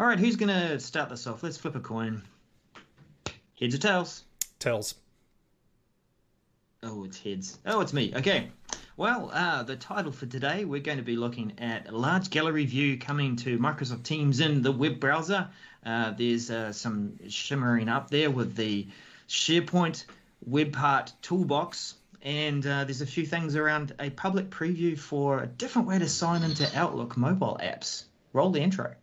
All 0.00 0.06
right, 0.06 0.18
who's 0.18 0.36
going 0.36 0.48
to 0.48 0.80
start 0.80 1.10
this 1.10 1.26
off? 1.26 1.42
Let's 1.42 1.58
flip 1.58 1.76
a 1.76 1.80
coin. 1.80 2.22
Heads 3.60 3.74
or 3.74 3.78
tails? 3.78 4.24
Tails. 4.58 4.94
Oh, 6.82 7.04
it's 7.04 7.18
heads. 7.18 7.58
Oh, 7.66 7.82
it's 7.82 7.92
me. 7.92 8.10
Okay. 8.16 8.48
Well, 8.96 9.30
uh, 9.30 9.62
the 9.62 9.76
title 9.76 10.10
for 10.10 10.24
today, 10.24 10.64
we're 10.64 10.80
going 10.80 10.96
to 10.96 11.04
be 11.04 11.16
looking 11.16 11.52
at 11.58 11.86
a 11.86 11.92
large 11.94 12.30
gallery 12.30 12.64
view 12.64 12.96
coming 12.96 13.36
to 13.36 13.58
Microsoft 13.58 14.04
Teams 14.04 14.40
in 14.40 14.62
the 14.62 14.72
web 14.72 15.00
browser. 15.00 15.50
Uh, 15.84 16.12
there's 16.12 16.50
uh, 16.50 16.72
some 16.72 17.18
shimmering 17.28 17.90
up 17.90 18.08
there 18.08 18.30
with 18.30 18.56
the 18.56 18.88
SharePoint 19.28 20.06
web 20.46 20.72
part 20.72 21.12
toolbox. 21.20 21.96
And 22.22 22.66
uh, 22.66 22.84
there's 22.84 23.02
a 23.02 23.06
few 23.06 23.26
things 23.26 23.54
around 23.54 23.94
a 24.00 24.08
public 24.08 24.48
preview 24.48 24.98
for 24.98 25.42
a 25.42 25.46
different 25.46 25.88
way 25.88 25.98
to 25.98 26.08
sign 26.08 26.42
into 26.42 26.66
Outlook 26.74 27.18
mobile 27.18 27.58
apps. 27.62 28.04
Roll 28.32 28.48
the 28.48 28.62
intro. 28.62 28.94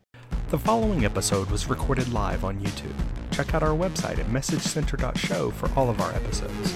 The 0.50 0.57
following 0.57 1.04
episode 1.04 1.51
was 1.51 1.69
recorded 1.69 2.14
live 2.14 2.46
on 2.46 2.57
YouTube. 2.61 2.96
Check 3.32 3.54
out 3.54 3.64
our 3.64 3.75
website 3.75 4.18
at 4.18 4.28
messagecenter.show 4.28 5.51
for 5.51 5.69
all 5.78 5.89
of 5.89 6.00
our 6.00 6.14
episodes. 6.14 6.74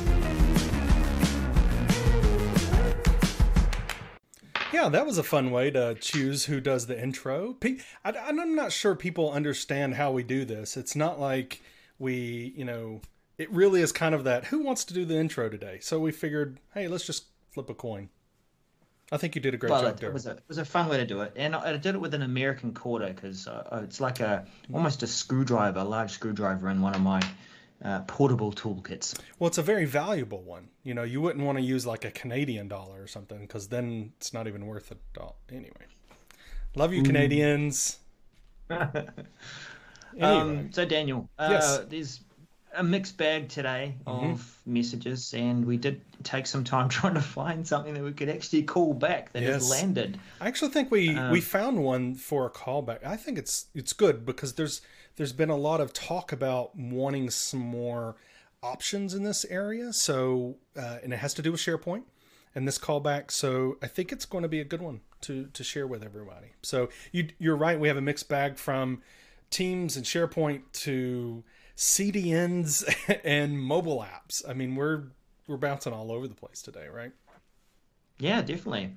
Yeah, 4.73 4.89
that 4.89 5.05
was 5.05 5.17
a 5.17 5.23
fun 5.23 5.51
way 5.51 5.71
to 5.71 5.95
choose 6.01 6.43
who 6.43 6.59
does 6.59 6.87
the 6.87 7.01
intro. 7.01 7.55
I, 8.03 8.11
am 8.27 8.55
not 8.55 8.73
sure 8.73 8.93
people 8.93 9.31
understand 9.31 9.95
how 9.95 10.11
we 10.11 10.23
do 10.23 10.43
this. 10.43 10.75
It's 10.75 10.97
not 10.97 11.17
like 11.17 11.61
we, 11.97 12.53
you 12.57 12.65
know, 12.65 12.99
it 13.37 13.49
really 13.53 13.81
is 13.81 13.93
kind 13.93 14.13
of 14.13 14.25
that 14.25 14.43
who 14.47 14.59
wants 14.59 14.83
to 14.83 14.93
do 14.93 15.05
the 15.05 15.17
intro 15.17 15.47
today? 15.47 15.79
So 15.79 15.97
we 15.97 16.11
figured, 16.11 16.59
hey, 16.73 16.89
let's 16.89 17.05
just 17.05 17.27
flip 17.53 17.69
a 17.69 17.73
coin. 17.73 18.09
I 19.11 19.17
think 19.17 19.35
you 19.35 19.41
did 19.41 19.53
a 19.53 19.57
great 19.57 19.71
well, 19.71 19.81
job 19.81 19.95
it, 19.95 19.97
there. 19.99 20.09
It 20.09 20.13
was, 20.13 20.25
a, 20.25 20.31
it 20.31 20.43
was 20.47 20.57
a 20.57 20.65
fun 20.65 20.87
way 20.87 20.97
to 20.97 21.05
do 21.05 21.21
it, 21.21 21.33
and 21.35 21.53
I, 21.53 21.73
I 21.73 21.77
did 21.77 21.95
it 21.95 22.01
with 22.01 22.13
an 22.13 22.21
American 22.21 22.73
quarter 22.73 23.07
because 23.07 23.45
uh, 23.45 23.81
it's 23.83 23.99
like 23.99 24.21
a 24.21 24.45
almost 24.73 25.03
a 25.03 25.07
screwdriver, 25.07 25.79
a 25.79 25.83
large 25.83 26.11
screwdriver 26.11 26.69
in 26.69 26.81
one 26.81 26.95
of 26.95 27.01
my 27.01 27.21
uh, 27.83 27.99
portable 28.01 28.53
toolkits. 28.53 29.19
Well, 29.37 29.47
it's 29.47 29.57
a 29.57 29.63
very 29.63 29.85
valuable 29.85 30.41
one. 30.43 30.69
You 30.83 30.93
know, 30.93 31.03
you 31.03 31.19
wouldn't 31.19 31.45
want 31.45 31.57
to 31.57 31.63
use 31.63 31.85
like 31.85 32.05
a 32.05 32.11
Canadian 32.11 32.69
dollar 32.69 33.01
or 33.01 33.07
something 33.07 33.41
because 33.41 33.67
then 33.67 34.13
it's 34.17 34.33
not 34.33 34.47
even 34.47 34.65
worth 34.65 34.91
a 34.91 34.97
dollar 35.13 35.33
Anyway, 35.49 35.85
love 36.75 36.93
you, 36.93 37.03
Canadians. 37.03 37.99
anyway. 38.69 39.05
um, 40.21 40.71
so 40.71 40.85
Daniel, 40.85 41.29
uh, 41.37 41.49
yes. 41.51 41.79
there's 41.89 42.19
a 42.75 42.83
mixed 42.83 43.17
bag 43.17 43.49
today 43.49 43.95
mm-hmm. 44.05 44.31
of 44.31 44.57
messages, 44.65 45.33
and 45.33 45.65
we 45.65 45.77
did 45.77 46.01
take 46.23 46.47
some 46.47 46.63
time 46.63 46.89
trying 46.89 47.13
to 47.15 47.21
find 47.21 47.67
something 47.67 47.93
that 47.93 48.03
we 48.03 48.13
could 48.13 48.29
actually 48.29 48.63
call 48.63 48.93
back 48.93 49.31
that 49.33 49.43
yes. 49.43 49.53
has 49.53 49.69
landed. 49.69 50.19
I 50.39 50.47
actually 50.47 50.71
think 50.71 50.91
we 50.91 51.15
um, 51.15 51.31
we 51.31 51.41
found 51.41 51.83
one 51.83 52.15
for 52.15 52.45
a 52.45 52.49
callback. 52.49 53.05
I 53.05 53.17
think 53.17 53.37
it's 53.37 53.67
it's 53.73 53.93
good 53.93 54.25
because 54.25 54.53
there's 54.53 54.81
there's 55.15 55.33
been 55.33 55.49
a 55.49 55.57
lot 55.57 55.81
of 55.81 55.93
talk 55.93 56.31
about 56.31 56.75
wanting 56.77 57.29
some 57.29 57.59
more 57.59 58.15
options 58.63 59.13
in 59.13 59.23
this 59.23 59.45
area. 59.45 59.93
So 59.93 60.55
uh, 60.77 60.97
and 61.03 61.13
it 61.13 61.17
has 61.17 61.33
to 61.35 61.41
do 61.41 61.51
with 61.51 61.61
SharePoint 61.61 62.03
and 62.55 62.67
this 62.67 62.77
callback. 62.77 63.31
So 63.31 63.77
I 63.81 63.87
think 63.87 64.11
it's 64.11 64.25
going 64.25 64.43
to 64.43 64.49
be 64.49 64.59
a 64.59 64.65
good 64.65 64.81
one 64.81 65.01
to 65.21 65.47
to 65.53 65.63
share 65.63 65.87
with 65.87 66.03
everybody. 66.03 66.53
So 66.61 66.89
you 67.11 67.29
you're 67.39 67.55
right. 67.55 67.79
We 67.79 67.87
have 67.87 67.97
a 67.97 68.01
mixed 68.01 68.29
bag 68.29 68.57
from 68.57 69.01
Teams 69.49 69.97
and 69.97 70.05
SharePoint 70.05 70.61
to 70.73 71.43
CDNs 71.75 72.83
and 73.23 73.61
mobile 73.61 74.05
apps. 74.05 74.47
I 74.47 74.53
mean, 74.53 74.75
we're 74.75 75.03
we're 75.47 75.57
bouncing 75.57 75.93
all 75.93 76.11
over 76.11 76.27
the 76.27 76.35
place 76.35 76.61
today, 76.61 76.87
right? 76.87 77.11
Yeah, 78.19 78.41
definitely. 78.41 78.93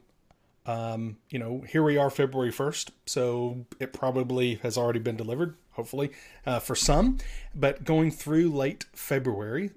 um, 0.66 1.18
you 1.30 1.40
know, 1.40 1.64
here 1.68 1.84
we 1.84 1.98
are 1.98 2.10
February 2.10 2.52
1st. 2.52 2.90
So 3.06 3.66
it 3.80 3.94
probably 3.94 4.56
has 4.56 4.78
already 4.78 5.00
been 5.00 5.18
delivered, 5.18 5.56
hopefully, 5.72 6.12
uh, 6.46 6.60
for 6.60 6.76
some. 6.76 7.18
But 7.56 7.84
going 7.84 8.12
through 8.12 8.52
late 8.52 8.86
February, 8.94 9.72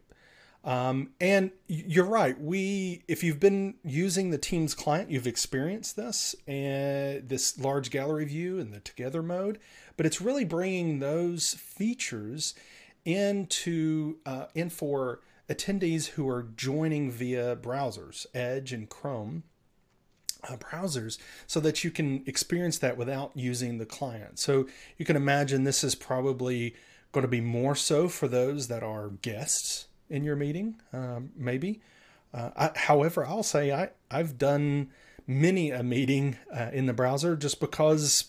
um, 0.64 1.10
and 1.20 1.50
you're 1.68 2.06
right. 2.06 2.40
We, 2.40 3.02
if 3.06 3.22
you've 3.22 3.38
been 3.38 3.74
using 3.84 4.30
the 4.30 4.38
Teams 4.38 4.74
client, 4.74 5.10
you've 5.10 5.26
experienced 5.26 5.94
this 5.94 6.34
and 6.46 7.28
this 7.28 7.58
large 7.58 7.90
gallery 7.90 8.24
view 8.24 8.58
and 8.58 8.72
the 8.72 8.80
together 8.80 9.22
mode. 9.22 9.58
But 9.98 10.06
it's 10.06 10.22
really 10.22 10.46
bringing 10.46 11.00
those 11.00 11.52
features 11.52 12.54
into 13.04 14.16
uh, 14.24 14.46
in 14.54 14.70
for 14.70 15.20
attendees 15.50 16.06
who 16.06 16.26
are 16.30 16.48
joining 16.56 17.10
via 17.10 17.56
browsers, 17.56 18.24
Edge 18.34 18.72
and 18.72 18.88
Chrome. 18.88 19.44
Uh, 20.46 20.56
browsers 20.56 21.16
so 21.46 21.58
that 21.58 21.84
you 21.84 21.90
can 21.90 22.22
experience 22.26 22.76
that 22.76 22.98
without 22.98 23.30
using 23.34 23.78
the 23.78 23.86
client. 23.86 24.38
So 24.38 24.68
you 24.98 25.06
can 25.06 25.16
imagine 25.16 25.64
this 25.64 25.82
is 25.82 25.94
probably 25.94 26.74
going 27.12 27.22
to 27.22 27.28
be 27.28 27.40
more 27.40 27.74
so 27.74 28.08
for 28.08 28.28
those 28.28 28.68
that 28.68 28.82
are 28.82 29.08
guests 29.08 29.86
in 30.08 30.24
your 30.24 30.36
meeting, 30.36 30.76
um, 30.92 31.30
maybe. 31.36 31.80
Uh, 32.32 32.50
I, 32.56 32.70
however, 32.74 33.24
I'll 33.24 33.42
say 33.42 33.72
I, 33.72 33.90
I've 34.10 34.38
done 34.38 34.90
many 35.26 35.70
a 35.70 35.82
meeting 35.82 36.36
uh, 36.52 36.70
in 36.72 36.86
the 36.86 36.92
browser 36.92 37.36
just 37.36 37.60
because 37.60 38.26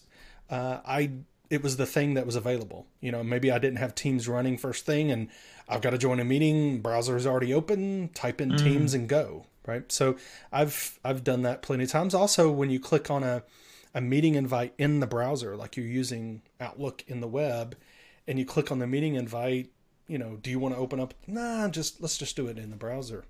uh, 0.50 0.80
I 0.86 1.12
it 1.50 1.62
was 1.62 1.78
the 1.78 1.86
thing 1.86 2.16
that 2.16 2.26
was 2.26 2.36
available. 2.36 2.88
You 3.02 3.12
know, 3.12 3.24
maybe 3.24 3.52
I 3.52 3.60
didn't 3.60 3.78
have 3.78 3.96
Teams 3.96 4.28
running 4.28 4.58
first 4.58 4.86
thing, 4.86 5.12
and 5.12 5.30
I've 5.68 5.82
got 5.82 5.92
to 5.92 5.98
join 5.98 6.20
a 6.20 6.26
meeting. 6.26 6.82
Browser 6.82 7.16
is 7.16 7.28
already 7.28 7.54
open. 7.54 8.10
Type 8.10 8.42
in 8.42 8.52
mm. 8.52 8.58
Teams 8.58 8.94
and 8.94 9.08
go. 9.08 9.46
Right. 9.66 9.92
So 9.92 10.16
I've 10.52 11.00
I've 11.04 11.24
done 11.24 11.42
that 11.42 11.62
plenty 11.62 11.86
of 11.86 11.90
times. 11.90 12.14
Also, 12.14 12.52
when 12.52 12.70
you 12.70 12.80
click 12.80 13.10
on 13.10 13.24
a 13.24 13.44
a 13.94 14.02
meeting 14.02 14.36
invite 14.36 14.74
in 14.78 15.00
the 15.00 15.08
browser, 15.08 15.56
like 15.56 15.78
you're 15.78 15.86
using 15.86 16.42
Outlook 16.60 17.04
in 17.08 17.22
the 17.22 17.28
web, 17.28 17.76
and 18.28 18.38
you 18.38 18.46
click 18.46 18.72
on 18.72 18.80
the 18.80 18.88
meeting 18.88 19.16
invite, 19.16 19.70
you 20.08 20.18
know, 20.18 20.38
do 20.42 20.50
you 20.50 20.60
want 20.60 20.76
to 20.76 20.80
open 20.80 21.00
up? 21.00 21.14
Nah, 21.28 21.68
just 21.70 22.02
let's 22.02 22.18
just 22.18 22.36
do 22.36 22.48
it 22.48 22.58
in 22.58 22.70
the 22.70 22.76
browser. 22.76 23.26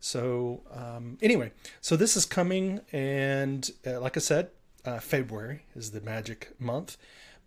So 0.00 0.62
um, 0.72 1.18
anyway, 1.22 1.52
so 1.80 1.96
this 1.96 2.16
is 2.16 2.26
coming, 2.26 2.80
and 2.92 3.70
uh, 3.86 4.00
like 4.00 4.16
I 4.16 4.20
said, 4.20 4.50
uh, 4.84 4.98
February 4.98 5.62
is 5.76 5.92
the 5.92 6.00
magic 6.00 6.52
month, 6.58 6.96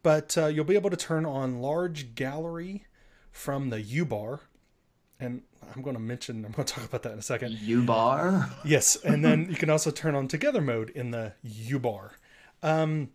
but 0.03 0.38
uh, 0.38 0.48
you'll 0.48 0.66
be 0.66 0.76
able 0.76 0.90
to 0.90 0.96
turn 0.96 1.26
on 1.26 1.62
large 1.62 2.16
gallery 2.16 2.86
from 3.31 3.70
the 3.70 3.81
U 3.81 4.06
bar, 4.06 4.40
and 5.20 5.42
I'm 5.76 5.82
going 5.82 5.96
to 5.96 6.02
mention, 6.02 6.46
I'm 6.46 6.53
going 6.53 6.66
to 6.66 6.74
talk 6.74 6.86
about 6.86 7.03
that 7.03 7.12
in 7.12 7.20
a 7.20 7.24
second. 7.24 7.59
U 7.59 7.84
bar. 7.84 8.50
Yes, 8.64 8.96
and 8.96 9.24
then 9.24 9.47
you 9.50 9.58
can 9.58 9.70
also 9.70 9.92
turn 9.92 10.16
on 10.16 10.28
together 10.30 10.62
mode 10.62 10.90
in 10.92 11.12
the 11.12 11.34
U 11.44 11.78
bar. 11.78 12.14
Um, 12.64 13.09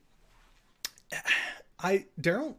I 1.83 2.05
Daryl, 2.21 2.57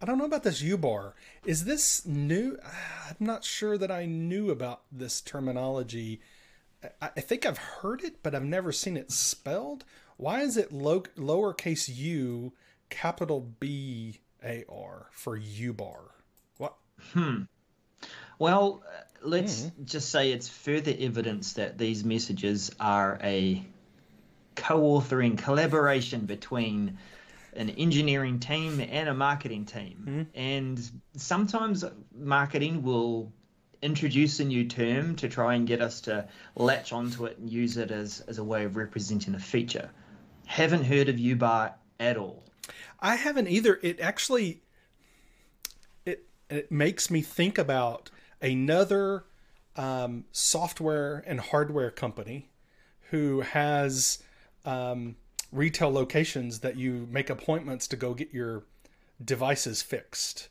I 0.00 0.06
don't 0.06 0.18
know 0.18 0.24
about 0.24 0.44
this 0.44 0.62
U 0.62 0.78
bar. 0.78 1.14
Is 1.44 1.64
this 1.64 2.06
new? 2.06 2.58
I'm 3.08 3.26
not 3.26 3.44
sure 3.44 3.76
that 3.78 3.90
I 3.90 4.06
knew 4.06 4.50
about 4.50 4.82
this 4.92 5.20
terminology. 5.20 6.20
I 7.02 7.08
think 7.08 7.44
I've 7.44 7.58
heard 7.58 8.04
it, 8.04 8.22
but 8.22 8.36
I've 8.36 8.44
never 8.44 8.70
seen 8.70 8.96
it 8.96 9.10
spelled. 9.10 9.84
Why 10.16 10.42
is 10.42 10.56
it 10.56 10.72
low, 10.72 11.00
lowercase 11.16 11.88
u, 11.92 12.52
capital 12.88 13.52
B 13.58 14.20
A 14.44 14.64
R 14.68 15.06
for 15.10 15.36
U 15.36 15.72
bar? 15.72 16.00
What? 16.58 16.74
Hmm. 17.12 17.42
Well, 18.38 18.84
let's 19.22 19.62
mm. 19.62 19.84
just 19.84 20.10
say 20.10 20.30
it's 20.30 20.48
further 20.48 20.94
evidence 20.96 21.54
that 21.54 21.78
these 21.78 22.04
messages 22.04 22.70
are 22.78 23.18
a 23.22 23.64
co-authoring 24.54 25.38
collaboration 25.38 26.26
between 26.26 26.98
an 27.54 27.70
engineering 27.70 28.38
team 28.40 28.80
and 28.80 29.08
a 29.08 29.14
marketing 29.14 29.64
team. 29.64 30.04
Mm-hmm. 30.06 30.22
And 30.38 30.90
sometimes 31.16 31.84
marketing 32.14 32.82
will 32.82 33.32
introduce 33.82 34.40
a 34.40 34.44
new 34.44 34.64
term 34.64 35.14
to 35.16 35.28
try 35.28 35.54
and 35.54 35.66
get 35.66 35.80
us 35.80 36.00
to 36.02 36.28
latch 36.56 36.92
onto 36.92 37.26
it 37.26 37.38
and 37.38 37.48
use 37.48 37.76
it 37.76 37.90
as, 37.90 38.20
as 38.28 38.38
a 38.38 38.44
way 38.44 38.64
of 38.64 38.76
representing 38.76 39.34
a 39.34 39.38
feature. 39.38 39.90
Haven't 40.46 40.84
heard 40.84 41.08
of 41.08 41.16
UBAR 41.16 41.74
at 42.00 42.16
all. 42.16 42.42
I 43.00 43.16
haven't 43.16 43.48
either. 43.48 43.78
It 43.82 44.00
actually 44.00 44.62
it 46.04 46.26
it 46.50 46.72
makes 46.72 47.10
me 47.10 47.22
think 47.22 47.58
about 47.58 48.10
another 48.40 49.24
um, 49.76 50.24
software 50.32 51.22
and 51.26 51.40
hardware 51.40 51.90
company 51.90 52.50
who 53.10 53.40
has 53.40 54.22
um, 54.64 55.16
retail 55.52 55.90
locations 55.90 56.60
that 56.60 56.76
you 56.76 57.08
make 57.10 57.30
appointments 57.30 57.86
to 57.88 57.96
go 57.96 58.14
get 58.14 58.32
your 58.32 58.64
devices 59.22 59.82
fixed, 59.82 60.48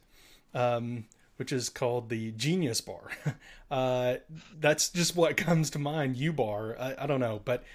um, 0.53 1.05
which 1.37 1.51
is 1.51 1.69
called 1.69 2.09
the 2.09 2.31
Genius 2.31 2.81
Bar. 2.81 3.11
Uh, 3.69 4.15
that's 4.61 4.87
just 4.87 5.13
what 5.13 5.35
comes 5.35 5.69
to 5.69 5.77
mind. 5.77 6.15
U 6.15 6.31
Bar. 6.31 6.77
I, 6.79 6.95
I 6.99 7.05
don't 7.05 7.19
know, 7.19 7.41
but 7.43 7.65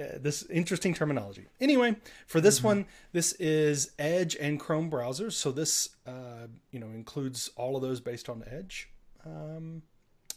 uh, 0.00 0.04
this 0.18 0.44
interesting 0.46 0.94
terminology. 0.94 1.46
Anyway, 1.60 1.96
for 2.26 2.40
this 2.40 2.58
mm-hmm. 2.58 2.68
one, 2.68 2.86
this 3.12 3.32
is 3.34 3.90
Edge 3.98 4.34
and 4.36 4.58
Chrome 4.58 4.90
browsers. 4.90 5.32
So 5.32 5.52
this, 5.52 5.90
uh, 6.06 6.46
you 6.70 6.80
know, 6.80 6.86
includes 6.86 7.50
all 7.54 7.76
of 7.76 7.82
those 7.82 8.00
based 8.00 8.30
on 8.30 8.42
Edge. 8.50 8.88
Um, 9.26 9.82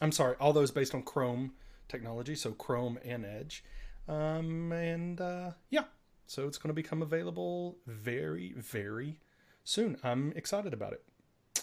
I'm 0.02 0.12
sorry, 0.12 0.36
all 0.42 0.52
those 0.52 0.72
based 0.72 0.94
on 0.94 1.04
Chrome 1.04 1.54
technology. 1.88 2.36
So 2.36 2.52
Chrome 2.52 3.00
and 3.06 3.26
Edge. 3.26 3.64
Um, 4.10 4.74
and 4.74 5.22
uh, 5.22 5.52
yeah, 5.70 5.86
so 6.28 6.48
it's 6.48 6.58
going 6.58 6.70
to 6.70 6.74
become 6.74 7.02
available 7.02 7.78
very, 7.86 8.54
very 8.58 9.20
soon. 9.64 9.98
I'm 10.04 10.34
excited 10.36 10.74
about 10.74 10.94
it. 10.94 11.04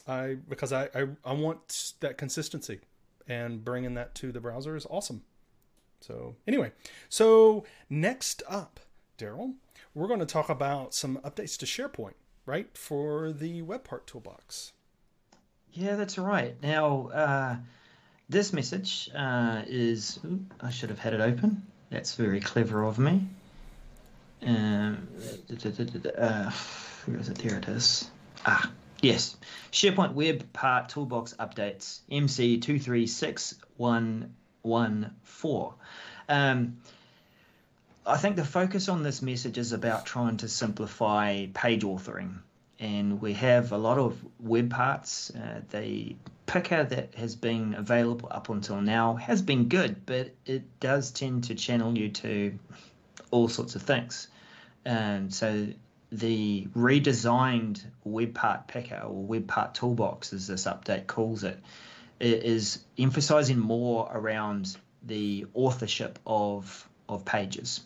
I 0.06 0.36
because 0.48 0.72
I, 0.72 0.88
I, 0.94 1.06
I 1.24 1.32
want 1.32 1.94
that 2.00 2.18
consistency, 2.18 2.80
and 3.28 3.64
bringing 3.64 3.94
that 3.94 4.14
to 4.16 4.32
the 4.32 4.40
browser 4.40 4.76
is 4.76 4.86
awesome. 4.90 5.22
So 6.00 6.34
anyway, 6.46 6.72
so 7.08 7.64
next 7.88 8.42
up, 8.48 8.80
Daryl, 9.18 9.54
we're 9.94 10.08
going 10.08 10.20
to 10.20 10.26
talk 10.26 10.48
about 10.48 10.94
some 10.94 11.18
updates 11.18 11.56
to 11.58 11.66
SharePoint, 11.66 12.14
right, 12.46 12.76
for 12.76 13.32
the 13.32 13.62
web 13.62 13.84
part 13.84 14.06
toolbox. 14.06 14.72
Yeah, 15.72 15.96
that's 15.96 16.18
right. 16.18 16.60
Now, 16.62 17.08
uh, 17.08 17.56
this 18.28 18.52
message 18.52 19.10
uh, 19.14 19.62
is. 19.66 20.18
Ooh, 20.24 20.44
I 20.60 20.70
should 20.70 20.90
have 20.90 20.98
had 20.98 21.14
it 21.14 21.20
open. 21.20 21.62
That's 21.90 22.14
very 22.14 22.40
clever 22.40 22.82
of 22.82 22.98
me. 22.98 23.26
Um, 24.44 25.08
uh, 26.18 26.50
where 27.04 27.18
is 27.18 27.28
it? 27.28 27.38
There 27.38 27.58
it 27.58 27.68
is. 27.68 28.10
Ah, 28.44 28.70
yes. 29.00 29.36
SharePoint 29.70 30.14
Web 30.14 30.52
Part 30.52 30.88
Toolbox 30.88 31.34
Updates 31.38 32.00
MC 32.10 32.58
two 32.58 32.78
three 32.78 33.06
six 33.06 33.54
one 33.76 34.34
one 34.62 35.14
four. 35.22 35.74
Um, 36.28 36.78
I 38.04 38.16
think 38.16 38.34
the 38.36 38.44
focus 38.44 38.88
on 38.88 39.04
this 39.04 39.22
message 39.22 39.58
is 39.58 39.72
about 39.72 40.06
trying 40.06 40.38
to 40.38 40.48
simplify 40.48 41.46
page 41.54 41.82
authoring. 41.84 42.38
And 42.80 43.20
we 43.20 43.34
have 43.34 43.70
a 43.70 43.78
lot 43.78 43.98
of 43.98 44.18
web 44.40 44.70
parts. 44.70 45.30
Uh, 45.30 45.60
the 45.70 46.16
picker 46.46 46.82
that 46.82 47.14
has 47.14 47.36
been 47.36 47.74
available 47.74 48.28
up 48.30 48.48
until 48.48 48.80
now 48.80 49.14
has 49.14 49.40
been 49.40 49.68
good, 49.68 50.04
but 50.04 50.34
it 50.44 50.80
does 50.80 51.12
tend 51.12 51.44
to 51.44 51.54
channel 51.54 51.96
you 51.96 52.08
to 52.08 52.58
all 53.30 53.48
sorts 53.48 53.76
of 53.76 53.82
things. 53.82 54.26
And 54.84 55.32
so 55.32 55.68
the 56.10 56.68
redesigned 56.76 57.82
web 58.04 58.34
part 58.34 58.68
picker 58.68 59.00
or 59.04 59.22
web 59.24 59.48
part 59.48 59.74
toolbox, 59.74 60.32
as 60.32 60.46
this 60.46 60.64
update 60.64 61.06
calls 61.06 61.44
it, 61.44 61.58
is 62.20 62.84
emphasizing 62.98 63.58
more 63.58 64.08
around 64.12 64.76
the 65.02 65.46
authorship 65.54 66.18
of 66.26 66.88
of 67.08 67.24
pages. 67.24 67.80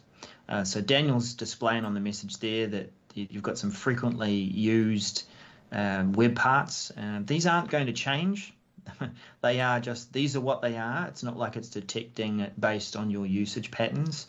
Uh, 0.49 0.65
so 0.65 0.81
Daniel's 0.81 1.35
displaying 1.35 1.85
on 1.85 1.95
the 1.95 2.01
message 2.01 2.39
there 2.39 2.67
that 2.67 2.93
you've 3.15 3.43
got 3.43 3.59
some 3.59 3.71
frequently 3.71 4.35
used 4.35 5.25
um, 5.73 6.13
web 6.13 6.37
parts. 6.37 6.93
Um, 6.97 7.25
these 7.27 7.47
aren't 7.47 7.71
going 7.71 7.87
to 7.87 7.93
change. 7.93 8.53
they 9.43 9.61
are 9.61 9.81
just 9.81 10.13
these 10.13 10.37
are 10.37 10.41
what 10.41 10.63
they 10.63 10.77
are. 10.77 11.07
It's 11.09 11.23
not 11.23 11.37
like 11.37 11.57
it's 11.57 11.69
detecting 11.69 12.41
it 12.41 12.61
based 12.61 12.97
on 12.97 13.11
your 13.11 13.27
usage 13.27 13.71
patterns. 13.71 14.27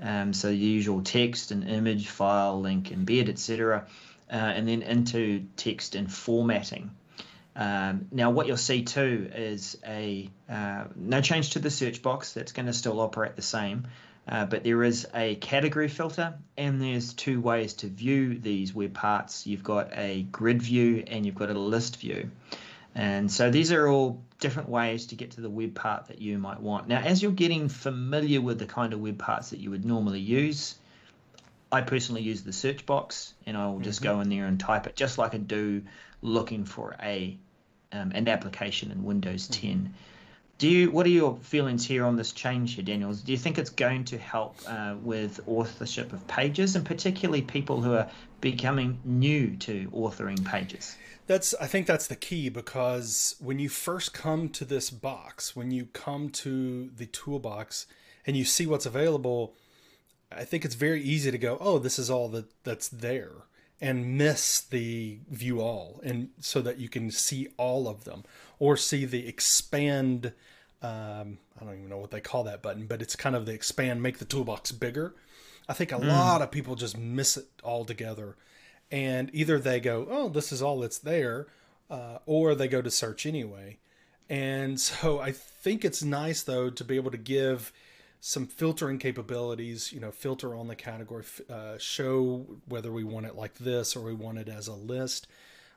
Um, 0.00 0.32
so 0.32 0.48
the 0.48 0.56
usual 0.56 1.02
text 1.02 1.50
and 1.50 1.68
image, 1.68 2.08
file, 2.08 2.60
link, 2.60 2.90
embed, 2.90 3.28
etc., 3.28 3.86
uh, 4.30 4.34
and 4.34 4.68
then 4.68 4.82
into 4.82 5.46
text 5.56 5.94
and 5.94 6.12
formatting. 6.12 6.90
Um, 7.56 8.06
now, 8.12 8.30
what 8.30 8.46
you'll 8.46 8.56
see 8.56 8.84
too 8.84 9.30
is 9.34 9.76
a 9.84 10.30
uh, 10.48 10.84
no 10.94 11.20
change 11.20 11.50
to 11.50 11.58
the 11.58 11.70
search 11.70 12.02
box. 12.02 12.32
That's 12.32 12.52
going 12.52 12.66
to 12.66 12.72
still 12.72 13.00
operate 13.00 13.34
the 13.34 13.42
same, 13.42 13.88
uh, 14.28 14.44
but 14.44 14.62
there 14.62 14.84
is 14.84 15.08
a 15.12 15.34
category 15.36 15.88
filter, 15.88 16.34
and 16.56 16.80
there's 16.80 17.14
two 17.14 17.40
ways 17.40 17.74
to 17.74 17.88
view 17.88 18.38
these 18.38 18.72
web 18.72 18.94
parts. 18.94 19.46
You've 19.46 19.64
got 19.64 19.90
a 19.92 20.22
grid 20.22 20.62
view 20.62 21.02
and 21.06 21.26
you've 21.26 21.34
got 21.34 21.50
a 21.50 21.58
list 21.58 21.96
view. 21.96 22.30
And 22.98 23.30
so 23.30 23.48
these 23.48 23.70
are 23.70 23.86
all 23.86 24.20
different 24.40 24.68
ways 24.68 25.06
to 25.06 25.14
get 25.14 25.30
to 25.32 25.40
the 25.40 25.48
web 25.48 25.76
part 25.76 26.08
that 26.08 26.20
you 26.20 26.36
might 26.36 26.58
want. 26.58 26.88
Now, 26.88 26.98
as 26.98 27.22
you're 27.22 27.30
getting 27.30 27.68
familiar 27.68 28.40
with 28.40 28.58
the 28.58 28.66
kind 28.66 28.92
of 28.92 28.98
web 28.98 29.18
parts 29.18 29.50
that 29.50 29.60
you 29.60 29.70
would 29.70 29.84
normally 29.84 30.18
use, 30.18 30.74
I 31.70 31.82
personally 31.82 32.22
use 32.22 32.42
the 32.42 32.52
search 32.52 32.86
box 32.86 33.34
and 33.46 33.56
I 33.56 33.66
will 33.68 33.78
just 33.78 34.02
mm-hmm. 34.02 34.14
go 34.16 34.20
in 34.20 34.28
there 34.28 34.46
and 34.46 34.58
type 34.58 34.88
it 34.88 34.96
just 34.96 35.16
like 35.16 35.32
I 35.32 35.38
do 35.38 35.82
looking 36.22 36.64
for 36.64 36.96
a 37.00 37.38
um, 37.92 38.10
an 38.16 38.26
application 38.26 38.90
in 38.90 39.04
Windows 39.04 39.48
mm-hmm. 39.48 39.68
10. 39.68 39.94
Do 40.58 40.68
you? 40.68 40.90
What 40.90 41.06
are 41.06 41.10
your 41.10 41.36
feelings 41.36 41.86
here 41.86 42.04
on 42.04 42.16
this 42.16 42.32
change 42.32 42.74
here, 42.74 42.84
Daniels? 42.84 43.20
Do 43.20 43.30
you 43.30 43.38
think 43.38 43.58
it's 43.58 43.70
going 43.70 44.06
to 44.06 44.18
help 44.18 44.58
uh, 44.66 44.96
with 45.00 45.38
authorship 45.46 46.12
of 46.12 46.26
pages, 46.26 46.74
and 46.74 46.84
particularly 46.84 47.42
people 47.42 47.80
who 47.80 47.92
are 47.92 48.10
becoming 48.40 49.00
new 49.04 49.56
to 49.56 49.90
authoring 49.90 50.44
pages? 50.44 50.96
That's. 51.26 51.54
I 51.60 51.66
think 51.66 51.86
that's 51.86 52.06
the 52.06 52.16
key 52.16 52.48
because 52.48 53.36
when 53.38 53.58
you 53.58 53.68
first 53.68 54.14
come 54.14 54.48
to 54.50 54.64
this 54.64 54.90
box, 54.90 55.54
when 55.54 55.70
you 55.70 55.86
come 55.86 56.30
to 56.30 56.90
the 56.96 57.06
toolbox, 57.06 57.86
and 58.26 58.36
you 58.36 58.44
see 58.44 58.66
what's 58.66 58.86
available, 58.86 59.54
I 60.32 60.44
think 60.44 60.64
it's 60.64 60.74
very 60.74 61.02
easy 61.02 61.30
to 61.30 61.38
go, 61.38 61.58
"Oh, 61.60 61.78
this 61.78 61.98
is 61.98 62.10
all 62.10 62.28
that 62.30 62.46
that's 62.64 62.88
there." 62.88 63.32
and 63.80 64.18
miss 64.18 64.60
the 64.60 65.18
view 65.30 65.60
all 65.60 66.00
and 66.02 66.30
so 66.40 66.60
that 66.60 66.78
you 66.78 66.88
can 66.88 67.10
see 67.10 67.48
all 67.56 67.86
of 67.86 68.04
them 68.04 68.24
or 68.58 68.76
see 68.76 69.04
the 69.04 69.28
expand 69.28 70.32
um, 70.82 71.38
i 71.60 71.64
don't 71.64 71.74
even 71.74 71.88
know 71.88 71.98
what 71.98 72.10
they 72.10 72.20
call 72.20 72.44
that 72.44 72.62
button 72.62 72.86
but 72.86 73.00
it's 73.02 73.16
kind 73.16 73.36
of 73.36 73.46
the 73.46 73.52
expand 73.52 74.02
make 74.02 74.18
the 74.18 74.24
toolbox 74.24 74.72
bigger 74.72 75.14
i 75.68 75.72
think 75.72 75.92
a 75.92 75.96
mm. 75.96 76.08
lot 76.08 76.42
of 76.42 76.50
people 76.50 76.74
just 76.74 76.96
miss 76.96 77.36
it 77.36 77.46
altogether 77.62 78.36
and 78.90 79.30
either 79.32 79.58
they 79.58 79.80
go 79.80 80.06
oh 80.10 80.28
this 80.28 80.52
is 80.52 80.62
all 80.62 80.80
that's 80.80 80.98
there 80.98 81.46
uh, 81.90 82.18
or 82.26 82.54
they 82.54 82.68
go 82.68 82.82
to 82.82 82.90
search 82.90 83.26
anyway 83.26 83.78
and 84.28 84.80
so 84.88 85.20
i 85.20 85.32
think 85.32 85.84
it's 85.84 86.02
nice 86.02 86.42
though 86.42 86.70
to 86.70 86.84
be 86.84 86.96
able 86.96 87.10
to 87.10 87.18
give 87.18 87.72
some 88.20 88.46
filtering 88.46 88.98
capabilities, 88.98 89.92
you 89.92 90.00
know, 90.00 90.10
filter 90.10 90.54
on 90.54 90.66
the 90.66 90.74
category, 90.74 91.24
uh, 91.48 91.78
show 91.78 92.46
whether 92.66 92.90
we 92.90 93.04
want 93.04 93.26
it 93.26 93.36
like 93.36 93.54
this 93.58 93.94
or 93.94 94.02
we 94.02 94.14
want 94.14 94.38
it 94.38 94.48
as 94.48 94.66
a 94.66 94.74
list, 94.74 95.28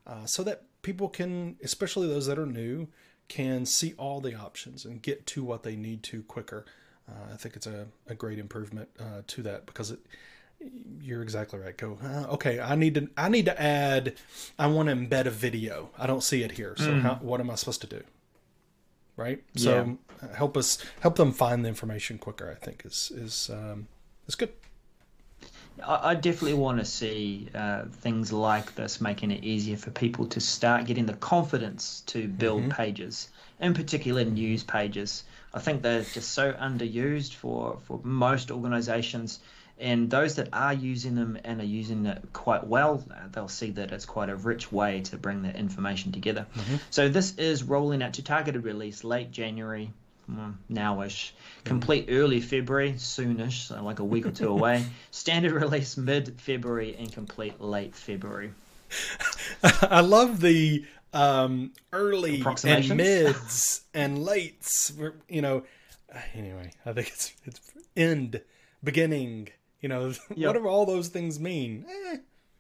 uh, 0.08 0.26
so 0.26 0.44
that 0.44 0.64
people 0.82 1.08
can, 1.08 1.56
especially 1.64 2.08
those 2.08 2.26
that 2.26 2.40
are 2.40 2.48
new, 2.48 2.88
can 3.28 3.66
see 3.66 3.94
all 3.98 4.20
the 4.20 4.36
options 4.36 4.86
and 4.86 5.02
get 5.02 5.26
to 5.26 5.44
what 5.44 5.64
they 5.64 5.76
need 5.76 6.02
to 6.04 6.24
quicker. 6.24 6.66
Uh, 7.12 7.34
I 7.34 7.38
think 7.38 7.56
it's 7.56 7.68
a, 7.68 7.88
a 8.08 8.16
great 8.16 8.40
improvement 8.40 8.90
uh, 9.00 9.22
to 9.28 9.44
that 9.44 9.66
because 9.66 9.92
it, 9.92 10.00
you're 11.02 11.22
exactly 11.22 11.60
right. 11.60 11.76
Go, 11.76 11.98
uh, 12.04 12.34
okay, 12.34 12.60
I 12.60 12.76
need 12.76 12.96
to, 12.96 13.10
I 13.18 13.30
need 13.30 13.46
to 13.46 13.62
add, 13.62 14.16
I 14.58 14.68
want 14.68 14.90
to 14.90 14.96
embed 14.96 15.26
a 15.26 15.32
video. 15.32 15.90
I 15.98 16.08
don't 16.08 16.24
see 16.24 16.44
it 16.44 16.52
here. 16.54 16.76
So 16.78 16.92
mm. 16.92 17.02
how, 17.02 17.16
what 17.16 17.40
am 17.40 17.50
I 17.50 17.56
supposed 17.56 17.82
to 17.82 17.88
do? 17.88 18.04
right? 19.22 19.44
So 19.56 19.76
yeah. 19.76 19.94
Uh, 20.24 20.36
help 20.36 20.56
us 20.56 20.78
help 21.00 21.16
them 21.16 21.32
find 21.32 21.66
the 21.66 21.70
information 21.70 22.18
quicker. 22.18 22.50
I 22.50 22.64
think 22.64 22.84
is 22.86 23.12
is 23.16 23.50
um, 23.52 23.88
is 24.28 24.36
good. 24.36 24.52
I 25.88 26.14
definitely 26.16 26.56
want 26.56 26.80
to 26.80 26.86
see 26.86 27.48
uh, 27.56 27.86
things 27.86 28.32
like 28.32 28.76
this 28.76 29.02
making 29.02 29.32
it 29.32 29.44
easier 29.44 29.78
for 29.78 29.90
people 29.90 30.28
to 30.28 30.40
start 30.40 30.86
getting 30.86 31.06
the 31.06 31.14
confidence 31.14 32.04
to 32.08 32.28
build 32.28 32.64
mm-hmm. 32.64 32.72
pages, 32.72 33.30
in 33.60 33.74
particular 33.74 34.24
news 34.24 34.64
pages. 34.64 35.24
I 35.54 35.60
think 35.60 35.82
they're 35.82 36.04
just 36.04 36.32
so 36.32 36.54
underused 36.54 37.34
for, 37.34 37.80
for 37.86 38.00
most 38.04 38.52
organizations 38.52 39.40
and 39.82 40.12
those 40.12 40.36
that 40.36 40.50
are 40.54 40.74
using 40.74 41.16
them 41.16 41.40
and 41.44 41.60
are 41.60 41.66
using 41.66 42.06
it 42.06 42.22
quite 42.34 42.68
well, 42.68 43.04
uh, 43.10 43.16
they'll 43.32 43.48
see 43.48 43.72
that 43.72 43.92
it's 43.92 44.06
quite 44.06 44.30
a 44.30 44.36
rich 44.36 44.72
way 44.72 45.02
to 45.02 45.18
bring 45.18 45.42
that 45.42 45.56
information 45.56 46.12
together. 46.12 46.46
Mm-hmm. 46.56 46.76
So 46.92 47.10
this 47.10 47.36
is 47.38 47.64
rolling 47.64 48.04
out 48.04 48.14
to 48.14 48.24
targeted 48.24 48.64
release 48.64 49.04
late 49.04 49.32
January, 49.32 49.92
mm, 50.32 50.54
nowish, 50.72 51.32
mm-hmm. 51.32 51.64
complete 51.64 52.06
early 52.10 52.42
February, 52.42 52.94
soonish, 52.94 53.68
so 53.68 53.84
like 53.84 53.98
a 53.98 54.06
week 54.06 54.28
or 54.28 54.32
two 54.32 54.50
away. 54.50 54.86
Standard 55.12 55.54
release 55.54 55.98
mid 55.98 56.40
February 56.40 56.96
and 57.00 57.12
complete 57.12 57.60
late 57.60 57.96
February. 57.96 58.52
I 59.64 60.02
love 60.02 60.42
the 60.42 60.86
um, 61.14 61.74
early 61.92 62.44
and 62.64 62.98
mids 62.98 63.82
and 63.94 64.20
lates. 64.20 64.92
You 65.28 65.42
know, 65.42 65.64
anyway, 66.34 66.72
I 66.86 66.94
think 66.94 67.08
it's 67.08 67.34
it's 67.46 67.60
end, 67.96 68.42
beginning, 68.84 69.50
you 69.82 69.90
know, 69.90 70.14
yep. 70.36 70.48
what 70.48 70.54
do 70.54 70.68
all 70.68 70.86
those 70.86 71.10
things 71.10 71.40
mean? 71.40 71.86
Eh, 71.90 72.18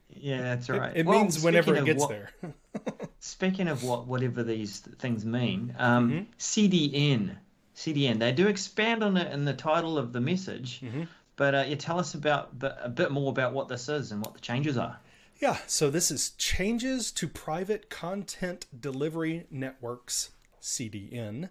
yeah, 0.10 0.42
that's 0.42 0.70
right. 0.70 0.92
It, 0.96 1.02
it 1.02 1.06
well, 1.06 1.20
means 1.20 1.44
whenever 1.44 1.76
it 1.76 1.86
gets 1.86 2.02
what, 2.02 2.10
there. 2.10 2.32
speaking 3.20 3.68
of 3.68 3.84
what 3.84 4.08
whatever 4.08 4.44
these 4.44 4.80
things 4.80 5.26
mean, 5.26 5.76
um, 5.78 6.12
mm-hmm. 6.12 6.24
CDN, 6.38 7.38
CDN, 7.76 8.20
they 8.20 8.32
do 8.32 8.48
expand 8.48 9.04
on 9.04 9.16
it 9.18 9.32
in 9.32 9.46
the 9.46 9.54
title 9.54 9.98
of 9.98 10.12
the 10.12 10.20
message, 10.20 10.82
mm-hmm. 10.82 11.04
But 11.42 11.56
uh, 11.56 11.66
yeah, 11.68 11.76
tell 11.76 11.98
us 11.98 12.14
about 12.14 12.52
a 12.62 12.88
bit 12.88 13.12
more 13.12 13.32
about 13.32 13.54
what 13.54 13.68
this 13.68 13.90
is 13.90 14.12
and 14.12 14.24
what 14.24 14.36
the 14.36 14.40
changes 14.40 14.78
are. 14.78 15.00
Yeah, 15.42 15.58
so 15.66 15.90
this 15.90 16.12
is 16.12 16.30
changes 16.38 17.12
to 17.14 17.28
private 17.28 17.90
content 17.90 18.68
delivery 18.80 19.48
networks, 19.50 20.30
CDN, 20.62 21.50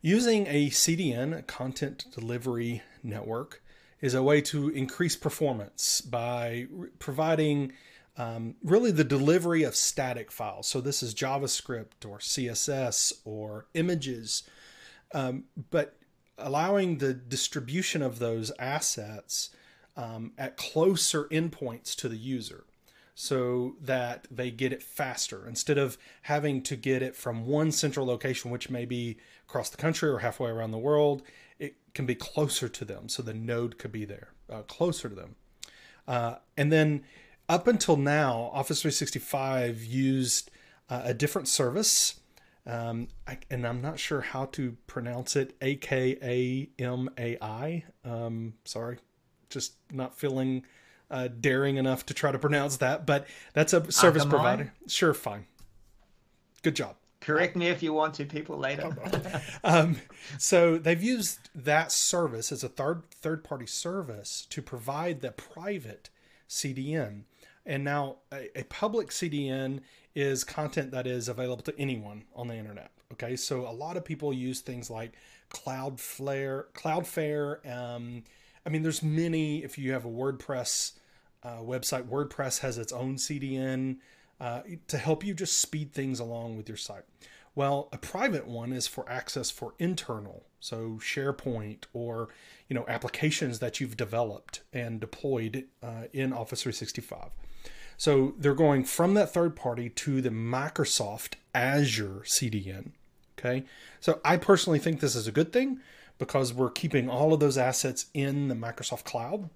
using 0.00 0.46
a 0.46 0.70
CDN, 0.70 1.36
a 1.36 1.42
content 1.42 2.06
delivery 2.10 2.80
network, 3.02 3.62
is 4.00 4.14
a 4.14 4.22
way 4.22 4.40
to 4.40 4.70
increase 4.70 5.14
performance 5.14 6.00
by 6.00 6.68
providing 6.98 7.74
um, 8.18 8.56
really 8.64 8.90
the 8.90 9.04
delivery 9.04 9.62
of 9.62 9.76
static 9.76 10.32
files. 10.32 10.66
So 10.66 10.80
this 10.80 11.02
is 11.02 11.14
JavaScript 11.14 12.04
or 12.04 12.18
CSS 12.18 13.12
or 13.24 13.66
images, 13.74 14.42
um, 15.14 15.44
but 15.70 15.96
allowing 16.36 16.98
the 16.98 17.14
distribution 17.14 18.02
of 18.02 18.18
those 18.18 18.50
assets 18.58 19.50
um, 19.96 20.32
at 20.36 20.56
closer 20.56 21.24
endpoints 21.26 21.94
to 21.96 22.08
the 22.08 22.16
user 22.16 22.64
so 23.14 23.76
that 23.80 24.26
they 24.30 24.50
get 24.50 24.72
it 24.72 24.82
faster 24.82 25.46
instead 25.46 25.78
of 25.78 25.96
having 26.22 26.62
to 26.62 26.76
get 26.76 27.02
it 27.02 27.16
from 27.16 27.46
one 27.46 27.72
central 27.72 28.06
location, 28.06 28.50
which 28.50 28.70
may 28.70 28.84
be 28.84 29.16
across 29.48 29.70
the 29.70 29.76
country 29.76 30.08
or 30.08 30.18
halfway 30.18 30.50
around 30.50 30.70
the 30.70 30.78
world. 30.78 31.22
It 31.58 31.76
can 31.94 32.06
be 32.06 32.14
closer 32.14 32.68
to 32.68 32.84
them, 32.84 33.08
so 33.08 33.22
the 33.22 33.34
node 33.34 33.78
could 33.78 33.90
be 33.90 34.04
there, 34.04 34.28
uh, 34.48 34.62
closer 34.62 35.08
to 35.08 35.14
them. 35.16 35.34
Uh, 36.06 36.36
and 36.56 36.70
then 36.70 37.02
up 37.48 37.66
until 37.66 37.96
now, 37.96 38.50
Office 38.52 38.82
365 38.82 39.82
used 39.82 40.50
uh, 40.90 41.02
a 41.04 41.14
different 41.14 41.48
service. 41.48 42.20
Um, 42.66 43.08
I, 43.26 43.38
and 43.50 43.66
I'm 43.66 43.80
not 43.80 43.98
sure 43.98 44.20
how 44.20 44.46
to 44.46 44.76
pronounce 44.86 45.36
it. 45.36 45.56
A 45.62 45.76
K 45.76 46.18
A 46.22 46.82
M 46.82 47.08
A 47.16 47.38
I. 47.42 47.84
Um, 48.04 48.54
sorry, 48.64 48.98
just 49.48 49.74
not 49.90 50.18
feeling 50.18 50.64
uh, 51.10 51.28
daring 51.28 51.76
enough 51.76 52.04
to 52.06 52.14
try 52.14 52.30
to 52.30 52.38
pronounce 52.38 52.76
that. 52.78 53.06
But 53.06 53.26
that's 53.54 53.72
a 53.72 53.90
service 53.90 54.24
Akamai? 54.24 54.30
provider. 54.30 54.72
Sure, 54.86 55.14
fine. 55.14 55.46
Good 56.62 56.76
job. 56.76 56.96
Correct 57.20 57.56
me 57.56 57.68
if 57.68 57.82
you 57.82 57.92
want 57.92 58.14
to, 58.14 58.24
people 58.24 58.58
later. 58.58 58.94
um, 59.64 59.96
so 60.38 60.78
they've 60.78 61.02
used 61.02 61.48
that 61.54 61.90
service 61.90 62.52
as 62.52 62.62
a 62.62 62.68
third 62.68 63.10
third 63.10 63.42
party 63.42 63.66
service 63.66 64.46
to 64.50 64.60
provide 64.60 65.20
the 65.20 65.32
private 65.32 66.10
CDN. 66.48 67.22
And 67.68 67.84
now 67.84 68.16
a, 68.32 68.60
a, 68.60 68.64
public 68.64 69.10
CDN 69.10 69.80
is 70.14 70.42
content 70.42 70.90
that 70.92 71.06
is 71.06 71.28
available 71.28 71.62
to 71.64 71.78
anyone 71.78 72.24
on 72.34 72.48
the 72.48 72.56
internet. 72.56 72.90
Okay, 73.12 73.36
so 73.36 73.68
a 73.68 73.70
lot 73.70 73.98
of 73.98 74.06
people 74.06 74.32
use 74.32 74.60
things 74.60 74.88
like 74.88 75.12
Cloudflare, 75.50 76.64
Cloudflare. 76.72 77.70
Um, 77.70 78.24
I 78.64 78.70
mean, 78.70 78.82
there's 78.82 79.02
many. 79.02 79.62
If 79.62 79.76
you 79.76 79.92
have 79.92 80.06
a 80.06 80.10
WordPress 80.10 80.92
uh, 81.42 81.58
website, 81.58 82.08
WordPress 82.08 82.60
has 82.60 82.78
its 82.78 82.92
own 82.92 83.16
CDN 83.16 83.98
uh, 84.40 84.62
to 84.86 84.96
help 84.96 85.22
you 85.22 85.34
just 85.34 85.60
speed 85.60 85.92
things 85.92 86.20
along 86.20 86.56
with 86.56 86.68
your 86.68 86.78
site. 86.78 87.04
Well, 87.58 87.88
a 87.92 87.98
private 87.98 88.46
one 88.46 88.72
is 88.72 88.86
for 88.86 89.04
access 89.10 89.50
for 89.50 89.74
internal, 89.80 90.44
so 90.60 91.00
SharePoint 91.00 91.86
or 91.92 92.28
you 92.68 92.74
know 92.74 92.84
applications 92.86 93.58
that 93.58 93.80
you've 93.80 93.96
developed 93.96 94.60
and 94.72 95.00
deployed 95.00 95.64
uh, 95.82 96.04
in 96.12 96.32
Office 96.32 96.62
365. 96.62 97.30
So 97.96 98.34
they're 98.38 98.54
going 98.54 98.84
from 98.84 99.14
that 99.14 99.34
third 99.34 99.56
party 99.56 99.88
to 99.88 100.20
the 100.20 100.30
Microsoft 100.30 101.34
Azure 101.52 102.22
CDN. 102.24 102.92
Okay. 103.36 103.64
So 103.98 104.20
I 104.24 104.36
personally 104.36 104.78
think 104.78 105.00
this 105.00 105.16
is 105.16 105.26
a 105.26 105.32
good 105.32 105.52
thing 105.52 105.80
because 106.16 106.54
we're 106.54 106.70
keeping 106.70 107.10
all 107.10 107.32
of 107.32 107.40
those 107.40 107.58
assets 107.58 108.06
in 108.14 108.46
the 108.46 108.54
Microsoft 108.54 109.02
cloud. 109.02 109.50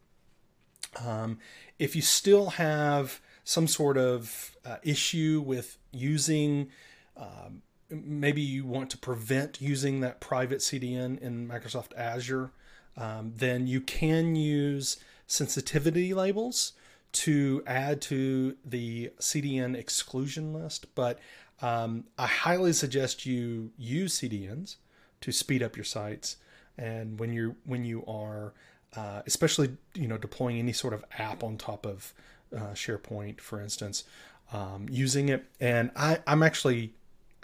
Um, 1.06 1.38
if 1.78 1.94
you 1.94 2.02
still 2.02 2.50
have 2.50 3.20
some 3.44 3.68
sort 3.68 3.96
of 3.96 4.56
uh, 4.64 4.78
issue 4.82 5.40
with 5.46 5.78
using, 5.92 6.68
um, 7.16 7.62
maybe 7.92 8.40
you 8.40 8.64
want 8.64 8.90
to 8.90 8.98
prevent 8.98 9.60
using 9.60 10.00
that 10.00 10.20
private 10.20 10.58
CDN 10.58 11.20
in 11.20 11.48
Microsoft 11.48 11.96
Azure, 11.96 12.50
um, 12.96 13.32
then 13.36 13.66
you 13.66 13.80
can 13.80 14.34
use 14.34 14.98
sensitivity 15.26 16.12
labels 16.14 16.72
to 17.12 17.62
add 17.66 18.00
to 18.00 18.56
the 18.64 19.10
CDN 19.20 19.76
exclusion 19.76 20.52
list, 20.54 20.94
but 20.94 21.18
um, 21.60 22.04
I 22.18 22.26
highly 22.26 22.72
suggest 22.72 23.26
you 23.26 23.70
use 23.76 24.18
CDNs 24.18 24.76
to 25.20 25.30
speed 25.32 25.62
up 25.62 25.76
your 25.76 25.84
sites. 25.84 26.36
And 26.78 27.20
when 27.20 27.32
you're 27.32 27.54
when 27.64 27.84
you 27.84 28.04
are, 28.06 28.54
uh, 28.96 29.22
especially 29.26 29.76
you 29.94 30.08
know 30.08 30.16
deploying 30.16 30.58
any 30.58 30.72
sort 30.72 30.94
of 30.94 31.04
app 31.18 31.44
on 31.44 31.58
top 31.58 31.86
of 31.86 32.14
uh, 32.54 32.72
SharePoint, 32.72 33.40
for 33.40 33.60
instance, 33.60 34.04
um, 34.52 34.86
using 34.90 35.28
it. 35.28 35.44
And 35.60 35.90
I, 35.94 36.18
I'm 36.26 36.42
actually 36.42 36.94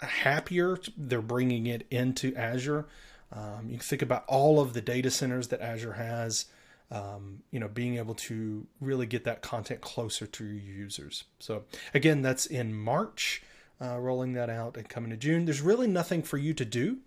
happier 0.01 0.77
they're 0.97 1.21
bringing 1.21 1.67
it 1.67 1.85
into 1.91 2.35
Azure. 2.35 2.87
Um, 3.31 3.65
you 3.67 3.77
can 3.77 3.79
think 3.79 4.01
about 4.01 4.25
all 4.27 4.59
of 4.59 4.73
the 4.73 4.81
data 4.81 5.11
centers 5.11 5.49
that 5.49 5.61
Azure 5.61 5.93
has 5.93 6.45
um, 6.91 7.43
you 7.51 7.59
know, 7.59 7.67
being 7.67 7.97
able 7.97 8.15
to 8.15 8.65
really 8.81 9.05
get 9.05 9.23
that 9.25 9.41
content 9.41 9.81
closer 9.81 10.25
to 10.25 10.43
your 10.43 10.55
users. 10.55 11.25
So 11.39 11.63
again, 11.93 12.21
that's 12.21 12.45
in 12.45 12.73
March, 12.73 13.43
uh, 13.81 13.99
rolling 13.99 14.33
that 14.33 14.49
out 14.49 14.75
and 14.75 14.89
coming 14.89 15.11
to 15.11 15.17
June. 15.17 15.45
There's 15.45 15.61
really 15.61 15.87
nothing 15.87 16.23
for 16.23 16.37
you 16.37 16.53
to 16.55 16.65
do 16.65 16.97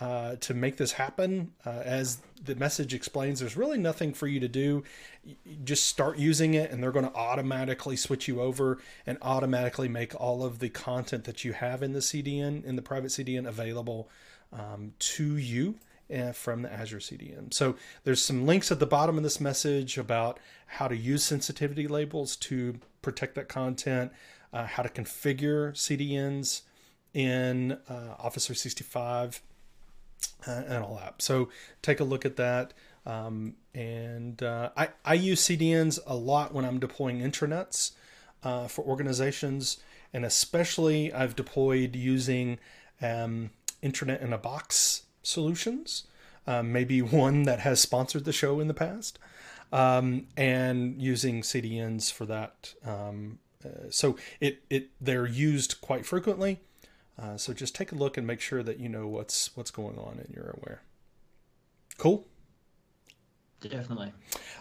uh, 0.00 0.36
to 0.36 0.54
make 0.54 0.76
this 0.76 0.92
happen. 0.92 1.52
Uh, 1.64 1.70
as 1.84 2.18
the 2.42 2.54
message 2.54 2.92
explains, 2.92 3.40
there's 3.40 3.56
really 3.56 3.78
nothing 3.78 4.12
for 4.12 4.26
you 4.26 4.40
to 4.40 4.48
do. 4.48 4.84
You 5.24 5.36
just 5.64 5.86
start 5.86 6.18
using 6.18 6.54
it, 6.54 6.70
and 6.70 6.82
they're 6.82 6.92
going 6.92 7.08
to 7.08 7.14
automatically 7.14 7.96
switch 7.96 8.28
you 8.28 8.40
over 8.40 8.78
and 9.06 9.18
automatically 9.22 9.88
make 9.88 10.14
all 10.20 10.44
of 10.44 10.58
the 10.58 10.68
content 10.68 11.24
that 11.24 11.44
you 11.44 11.52
have 11.54 11.82
in 11.82 11.92
the 11.92 12.00
CDN, 12.00 12.64
in 12.64 12.76
the 12.76 12.82
private 12.82 13.08
CDN, 13.08 13.46
available 13.46 14.08
um, 14.52 14.92
to 14.98 15.36
you 15.36 15.76
uh, 16.14 16.32
from 16.32 16.62
the 16.62 16.72
Azure 16.72 16.98
CDN. 16.98 17.52
So 17.52 17.76
there's 18.04 18.22
some 18.22 18.46
links 18.46 18.70
at 18.70 18.78
the 18.80 18.86
bottom 18.86 19.16
of 19.16 19.22
this 19.22 19.40
message 19.40 19.98
about 19.98 20.38
how 20.66 20.88
to 20.88 20.96
use 20.96 21.24
sensitivity 21.24 21.88
labels 21.88 22.36
to 22.36 22.78
protect 23.02 23.34
that 23.36 23.48
content, 23.48 24.12
uh, 24.52 24.66
how 24.66 24.82
to 24.82 24.88
configure 24.88 25.72
CDNs 25.72 26.62
in 27.14 27.72
uh, 27.88 28.14
Office 28.18 28.46
365, 28.46 29.40
uh, 29.40 29.45
and 30.46 30.84
all 30.84 30.96
that. 30.96 31.22
So 31.22 31.48
take 31.82 32.00
a 32.00 32.04
look 32.04 32.24
at 32.24 32.36
that. 32.36 32.72
Um, 33.04 33.54
and 33.74 34.42
uh, 34.42 34.70
I, 34.76 34.88
I 35.04 35.14
use 35.14 35.40
CDNs 35.42 35.98
a 36.06 36.16
lot 36.16 36.52
when 36.52 36.64
I'm 36.64 36.80
deploying 36.80 37.20
intranets 37.20 37.92
uh, 38.42 38.66
for 38.68 38.84
organizations, 38.84 39.78
and 40.12 40.24
especially 40.24 41.12
I've 41.12 41.36
deployed 41.36 41.94
using 41.94 42.58
um, 43.00 43.50
intranet 43.82 44.22
in 44.22 44.32
a 44.32 44.38
box 44.38 45.02
solutions, 45.22 46.04
um, 46.46 46.72
maybe 46.72 47.00
one 47.02 47.44
that 47.44 47.60
has 47.60 47.80
sponsored 47.80 48.24
the 48.24 48.32
show 48.32 48.60
in 48.60 48.68
the 48.68 48.74
past, 48.74 49.18
um, 49.72 50.26
and 50.36 51.00
using 51.00 51.42
CDNs 51.42 52.12
for 52.12 52.26
that. 52.26 52.74
Um, 52.84 53.38
uh, 53.64 53.90
so 53.90 54.16
it 54.40 54.62
it 54.70 54.90
they're 55.00 55.26
used 55.26 55.80
quite 55.80 56.06
frequently. 56.06 56.60
Uh, 57.18 57.36
so 57.36 57.52
just 57.52 57.74
take 57.74 57.92
a 57.92 57.94
look 57.94 58.16
and 58.16 58.26
make 58.26 58.40
sure 58.40 58.62
that 58.62 58.78
you 58.78 58.88
know 58.88 59.06
what's 59.06 59.56
what's 59.56 59.70
going 59.70 59.98
on 59.98 60.18
and 60.18 60.34
you're 60.34 60.54
aware. 60.62 60.82
Cool. 61.98 62.26
Definitely. 63.60 64.12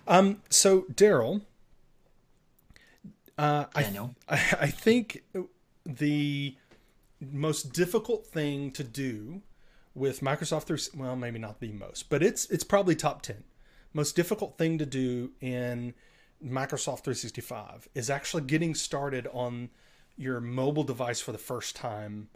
Um. 0.08 0.42
So 0.50 0.82
Daryl. 0.84 1.42
Uh, 3.38 3.66
Daniel. 3.76 4.16
I, 4.30 4.36
I 4.62 4.68
think 4.68 5.24
the 5.86 6.56
most 7.22 7.74
difficult 7.74 8.26
thing 8.26 8.72
to 8.72 8.84
do 8.84 9.42
with 9.94 10.20
Microsoft 10.20 10.64
3 10.64 11.00
well 11.00 11.16
maybe 11.16 11.40
not 11.40 11.60
the 11.62 11.72
most 11.72 12.10
but 12.10 12.22
it's 12.22 12.46
it's 12.50 12.66
probably 12.66 12.96
top 12.96 13.22
10 13.22 13.44
most 13.94 14.16
difficult 14.16 14.58
thing 14.58 14.78
to 14.78 14.86
do 14.86 15.32
in 15.40 15.94
Microsoft 16.44 17.04
365 17.04 17.88
is 17.96 18.10
actually 18.10 18.44
getting 18.44 18.76
started 18.76 19.28
on 19.32 19.70
your 20.18 20.42
mobile 20.42 20.84
device 20.84 21.22
for 21.22 21.32
the 21.32 21.38
first 21.38 21.76
time 21.76 22.28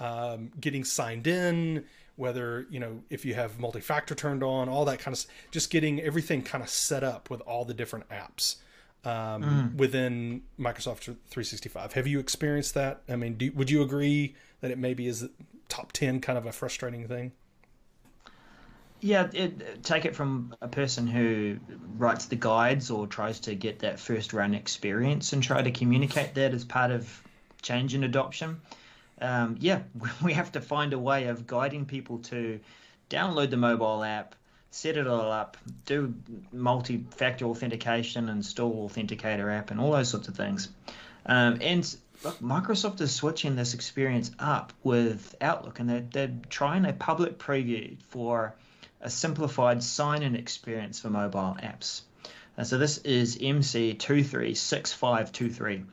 um, 0.00 0.50
getting 0.60 0.84
signed 0.84 1.26
in 1.26 1.84
whether 2.16 2.66
you 2.70 2.80
know 2.80 3.00
if 3.08 3.24
you 3.24 3.34
have 3.34 3.58
multi-factor 3.58 4.14
turned 4.14 4.42
on 4.42 4.68
all 4.68 4.84
that 4.84 4.98
kind 4.98 5.16
of 5.16 5.24
just 5.50 5.70
getting 5.70 6.00
everything 6.00 6.42
kind 6.42 6.62
of 6.62 6.68
set 6.68 7.02
up 7.04 7.30
with 7.30 7.40
all 7.42 7.64
the 7.64 7.74
different 7.74 8.06
apps 8.08 8.56
um, 9.04 9.42
mm. 9.42 9.74
within 9.76 10.42
Microsoft 10.58 11.04
365 11.04 11.92
have 11.94 12.06
you 12.06 12.18
experienced 12.18 12.74
that 12.74 13.02
I 13.08 13.16
mean 13.16 13.34
do, 13.34 13.52
would 13.52 13.70
you 13.70 13.82
agree 13.82 14.34
that 14.60 14.70
it 14.70 14.78
maybe 14.78 15.06
is 15.06 15.26
top 15.70 15.92
10 15.92 16.20
kind 16.20 16.36
of 16.36 16.44
a 16.44 16.52
frustrating 16.52 17.06
thing? 17.08 17.32
Yeah, 19.00 19.28
it, 19.32 19.82
take 19.82 20.04
it 20.04 20.14
from 20.14 20.54
a 20.60 20.68
person 20.68 21.06
who 21.06 21.58
writes 21.96 22.26
the 22.26 22.36
guides 22.36 22.90
or 22.90 23.06
tries 23.06 23.40
to 23.40 23.54
get 23.54 23.78
that 23.78 23.98
first 23.98 24.34
run 24.34 24.52
experience 24.52 25.32
and 25.32 25.42
try 25.42 25.62
to 25.62 25.70
communicate 25.70 26.34
that 26.34 26.52
as 26.52 26.66
part 26.66 26.90
of 26.90 27.22
change 27.62 27.94
and 27.94 28.04
adoption. 28.04 28.60
Um, 29.20 29.56
yeah, 29.60 29.82
we 30.22 30.32
have 30.34 30.52
to 30.52 30.60
find 30.60 30.92
a 30.92 30.98
way 30.98 31.26
of 31.26 31.46
guiding 31.46 31.86
people 31.86 32.18
to 32.18 32.60
download 33.08 33.50
the 33.50 33.56
mobile 33.56 34.02
app, 34.02 34.34
set 34.70 34.96
it 34.96 35.06
all 35.06 35.32
up, 35.32 35.56
do 35.84 36.14
multi-factor 36.52 37.44
authentication, 37.46 38.28
install 38.28 38.88
Authenticator 38.88 39.52
app, 39.52 39.70
and 39.70 39.80
all 39.80 39.92
those 39.92 40.08
sorts 40.08 40.28
of 40.28 40.36
things. 40.36 40.68
Um, 41.26 41.58
and 41.60 41.96
look, 42.24 42.38
Microsoft 42.40 43.00
is 43.00 43.14
switching 43.14 43.56
this 43.56 43.74
experience 43.74 44.30
up 44.38 44.72
with 44.82 45.34
Outlook, 45.40 45.80
and 45.80 45.90
they're, 45.90 46.06
they're 46.12 46.34
trying 46.48 46.84
a 46.84 46.92
public 46.92 47.38
preview 47.38 47.96
for 48.08 48.54
a 49.00 49.10
simplified 49.10 49.82
sign-in 49.82 50.36
experience 50.36 51.00
for 51.00 51.10
mobile 51.10 51.56
apps. 51.62 52.02
Uh, 52.56 52.62
so 52.64 52.78
this 52.78 52.98
is 52.98 53.38
MC236523. 53.38 55.84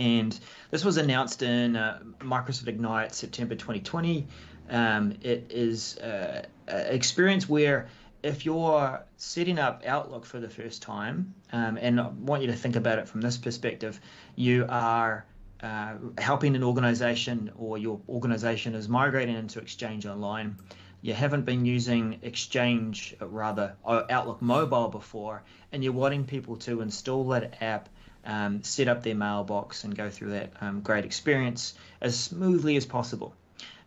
And 0.00 0.36
this 0.70 0.82
was 0.82 0.96
announced 0.96 1.42
in 1.42 1.76
uh, 1.76 2.00
Microsoft 2.20 2.68
Ignite 2.68 3.14
September 3.14 3.54
2020. 3.54 4.26
Um, 4.70 5.12
it 5.20 5.46
is 5.50 5.98
uh, 5.98 6.46
an 6.68 6.94
experience 6.94 7.48
where 7.48 7.88
if 8.22 8.46
you're 8.46 9.02
setting 9.18 9.58
up 9.58 9.82
Outlook 9.86 10.24
for 10.24 10.40
the 10.40 10.48
first 10.48 10.80
time, 10.80 11.34
um, 11.52 11.76
and 11.76 12.00
I 12.00 12.08
want 12.08 12.40
you 12.40 12.48
to 12.48 12.56
think 12.56 12.76
about 12.76 12.98
it 12.98 13.08
from 13.08 13.20
this 13.20 13.36
perspective, 13.36 14.00
you 14.36 14.64
are 14.70 15.26
uh, 15.62 15.96
helping 16.16 16.56
an 16.56 16.64
organization 16.64 17.50
or 17.56 17.76
your 17.76 18.00
organization 18.08 18.74
is 18.74 18.88
migrating 18.88 19.36
into 19.36 19.58
Exchange 19.58 20.06
Online 20.06 20.56
you 21.02 21.14
haven't 21.14 21.46
been 21.46 21.64
using 21.64 22.18
Exchange, 22.22 23.16
rather 23.20 23.74
Outlook 23.86 24.42
Mobile 24.42 24.88
before, 24.88 25.42
and 25.72 25.82
you're 25.82 25.94
wanting 25.94 26.24
people 26.24 26.56
to 26.58 26.82
install 26.82 27.26
that 27.28 27.62
app, 27.62 27.88
um, 28.24 28.62
set 28.62 28.88
up 28.88 29.02
their 29.02 29.14
mailbox, 29.14 29.84
and 29.84 29.96
go 29.96 30.10
through 30.10 30.30
that 30.30 30.52
um, 30.60 30.80
great 30.80 31.04
experience 31.04 31.74
as 32.00 32.18
smoothly 32.18 32.76
as 32.76 32.86
possible. 32.86 33.34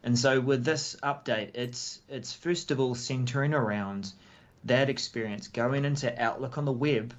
And 0.03 0.19
so 0.19 0.41
with 0.41 0.65
this 0.65 0.97
update, 1.01 1.51
it's 1.53 1.99
it's 2.09 2.33
first 2.33 2.71
of 2.71 2.79
all 2.79 2.95
centering 2.95 3.53
around 3.53 4.11
that 4.65 4.89
experience, 4.89 5.47
going 5.47 5.85
into 5.85 6.21
Outlook 6.21 6.57
on 6.57 6.65
the 6.65 6.71
web, 6.71 7.13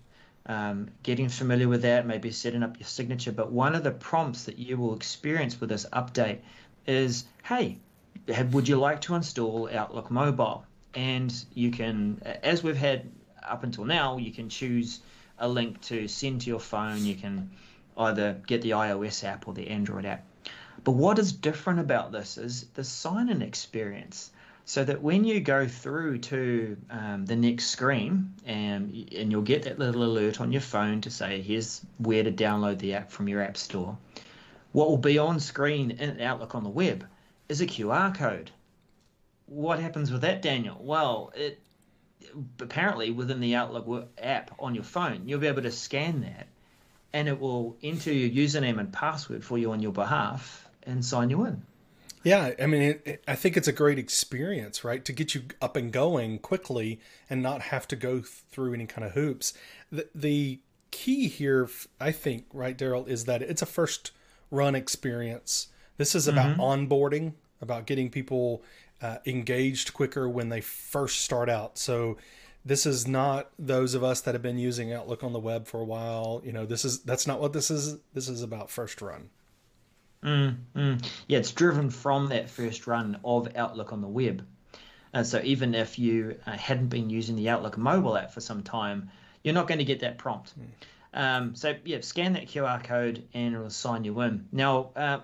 um, 0.46 0.88
getting 1.02 1.28
familiar 1.28 1.68
with 1.68 1.82
that, 1.82 2.06
maybe 2.06 2.30
setting 2.30 2.62
up 2.62 2.78
your 2.78 2.86
signature. 2.86 3.32
But 3.32 3.52
one 3.52 3.74
of 3.74 3.84
the 3.84 3.90
prompts 3.90 4.44
that 4.44 4.58
you 4.58 4.76
will 4.76 4.94
experience 4.94 5.60
with 5.60 5.70
this 5.70 5.86
update 5.92 6.38
is, 6.86 7.24
hey, 7.42 7.78
would 8.52 8.68
you 8.68 8.76
like 8.76 9.00
to 9.02 9.14
install 9.14 9.68
Outlook 9.72 10.10
Mobile? 10.10 10.64
And 10.94 11.34
you 11.54 11.70
can, 11.70 12.20
as 12.42 12.62
we've 12.62 12.76
had 12.76 13.10
up 13.42 13.64
until 13.64 13.84
now, 13.84 14.16
you 14.16 14.32
can 14.32 14.48
choose 14.48 15.00
a 15.44 15.48
link 15.48 15.80
to 15.82 16.08
send 16.08 16.40
to 16.40 16.48
your 16.48 16.58
phone. 16.58 17.04
You 17.04 17.14
can 17.14 17.50
either 17.98 18.40
get 18.46 18.62
the 18.62 18.70
iOS 18.70 19.22
app 19.24 19.46
or 19.46 19.54
the 19.54 19.68
Android 19.68 20.06
app. 20.06 20.24
But 20.82 20.92
what 20.92 21.18
is 21.18 21.32
different 21.32 21.80
about 21.80 22.12
this 22.12 22.38
is 22.38 22.64
the 22.74 22.82
sign 22.82 23.28
in 23.28 23.42
experience. 23.42 24.30
So 24.66 24.82
that 24.82 25.02
when 25.02 25.24
you 25.24 25.40
go 25.40 25.68
through 25.68 26.18
to 26.18 26.76
um, 26.88 27.26
the 27.26 27.36
next 27.36 27.66
screen 27.66 28.32
and, 28.46 29.06
and 29.14 29.30
you'll 29.30 29.42
get 29.42 29.64
that 29.64 29.78
little 29.78 30.02
alert 30.02 30.40
on 30.40 30.52
your 30.52 30.62
phone 30.62 31.02
to 31.02 31.10
say, 31.10 31.42
here's 31.42 31.82
where 31.98 32.22
to 32.22 32.32
download 32.32 32.78
the 32.78 32.94
app 32.94 33.10
from 33.10 33.28
your 33.28 33.42
app 33.42 33.58
store, 33.58 33.98
what 34.72 34.88
will 34.88 34.96
be 34.96 35.18
on 35.18 35.38
screen 35.38 35.90
in 35.90 36.18
Outlook 36.20 36.54
on 36.54 36.64
the 36.64 36.70
web 36.70 37.06
is 37.50 37.60
a 37.60 37.66
QR 37.66 38.14
code. 38.14 38.50
What 39.46 39.78
happens 39.78 40.10
with 40.10 40.22
that, 40.22 40.40
Daniel? 40.40 40.78
Well, 40.80 41.30
it 41.36 41.60
apparently 42.60 43.10
within 43.10 43.40
the 43.40 43.54
Outlook 43.54 44.08
app 44.18 44.54
on 44.58 44.74
your 44.74 44.84
phone, 44.84 45.22
you'll 45.26 45.40
be 45.40 45.46
able 45.46 45.62
to 45.62 45.70
scan 45.70 46.22
that 46.22 46.46
and 47.12 47.28
it 47.28 47.38
will 47.38 47.76
enter 47.82 48.12
your 48.12 48.30
username 48.30 48.78
and 48.78 48.92
password 48.92 49.44
for 49.44 49.56
you 49.56 49.72
on 49.72 49.80
your 49.80 49.92
behalf 49.92 50.68
and 50.82 51.04
sign 51.04 51.30
you 51.30 51.44
in. 51.44 51.62
Yeah, 52.24 52.52
I 52.60 52.66
mean, 52.66 52.82
it, 52.82 53.02
it, 53.04 53.24
I 53.28 53.36
think 53.36 53.56
it's 53.56 53.68
a 53.68 53.72
great 53.72 53.98
experience, 53.98 54.82
right? 54.82 55.04
To 55.04 55.12
get 55.12 55.34
you 55.34 55.42
up 55.60 55.76
and 55.76 55.92
going 55.92 56.38
quickly 56.38 56.98
and 57.28 57.42
not 57.42 57.60
have 57.60 57.86
to 57.88 57.96
go 57.96 58.22
through 58.22 58.74
any 58.74 58.86
kind 58.86 59.06
of 59.06 59.12
hoops. 59.12 59.52
The, 59.92 60.08
the 60.14 60.60
key 60.90 61.28
here, 61.28 61.68
I 62.00 62.12
think, 62.12 62.46
right, 62.52 62.76
Daryl, 62.76 63.06
is 63.06 63.26
that 63.26 63.42
it's 63.42 63.62
a 63.62 63.66
first 63.66 64.10
run 64.50 64.74
experience 64.74 65.68
this 65.96 66.14
is 66.14 66.26
about 66.26 66.56
mm-hmm. 66.56 66.60
onboarding, 66.60 67.34
about 67.60 67.86
getting 67.86 68.10
people 68.10 68.62
uh, 69.02 69.18
engaged 69.26 69.94
quicker 69.94 70.28
when 70.28 70.48
they 70.48 70.60
first 70.60 71.22
start 71.22 71.48
out. 71.48 71.78
So 71.78 72.16
this 72.64 72.86
is 72.86 73.06
not 73.06 73.50
those 73.58 73.94
of 73.94 74.02
us 74.02 74.20
that 74.22 74.34
have 74.34 74.42
been 74.42 74.58
using 74.58 74.92
Outlook 74.92 75.22
on 75.22 75.32
the 75.32 75.38
web 75.38 75.66
for 75.66 75.80
a 75.80 75.84
while. 75.84 76.40
You 76.44 76.52
know, 76.52 76.66
this 76.66 76.84
is 76.84 77.00
that's 77.00 77.26
not 77.26 77.40
what 77.40 77.52
this 77.52 77.70
is. 77.70 77.98
This 78.14 78.28
is 78.28 78.42
about 78.42 78.70
first 78.70 79.02
run. 79.02 79.30
Mm, 80.22 80.56
mm. 80.74 81.06
Yeah, 81.28 81.38
it's 81.38 81.52
driven 81.52 81.90
from 81.90 82.28
that 82.28 82.48
first 82.48 82.86
run 82.86 83.20
of 83.24 83.54
Outlook 83.56 83.92
on 83.92 84.00
the 84.00 84.08
web. 84.08 84.46
Uh, 85.12 85.22
so 85.22 85.40
even 85.44 85.74
if 85.74 85.98
you 85.98 86.38
uh, 86.46 86.52
hadn't 86.52 86.88
been 86.88 87.10
using 87.10 87.36
the 87.36 87.50
Outlook 87.50 87.76
mobile 87.76 88.16
app 88.16 88.32
for 88.32 88.40
some 88.40 88.62
time, 88.62 89.10
you're 89.42 89.54
not 89.54 89.68
going 89.68 89.78
to 89.78 89.84
get 89.84 90.00
that 90.00 90.16
prompt. 90.16 90.54
Mm. 90.58 90.66
Um, 91.14 91.54
so 91.54 91.74
yeah, 91.84 92.00
scan 92.00 92.32
that 92.32 92.46
QR 92.46 92.82
code 92.82 93.28
and 93.34 93.54
it'll 93.54 93.70
sign 93.70 94.04
you 94.04 94.18
in. 94.22 94.48
Now, 94.50 94.90
uh, 94.96 95.20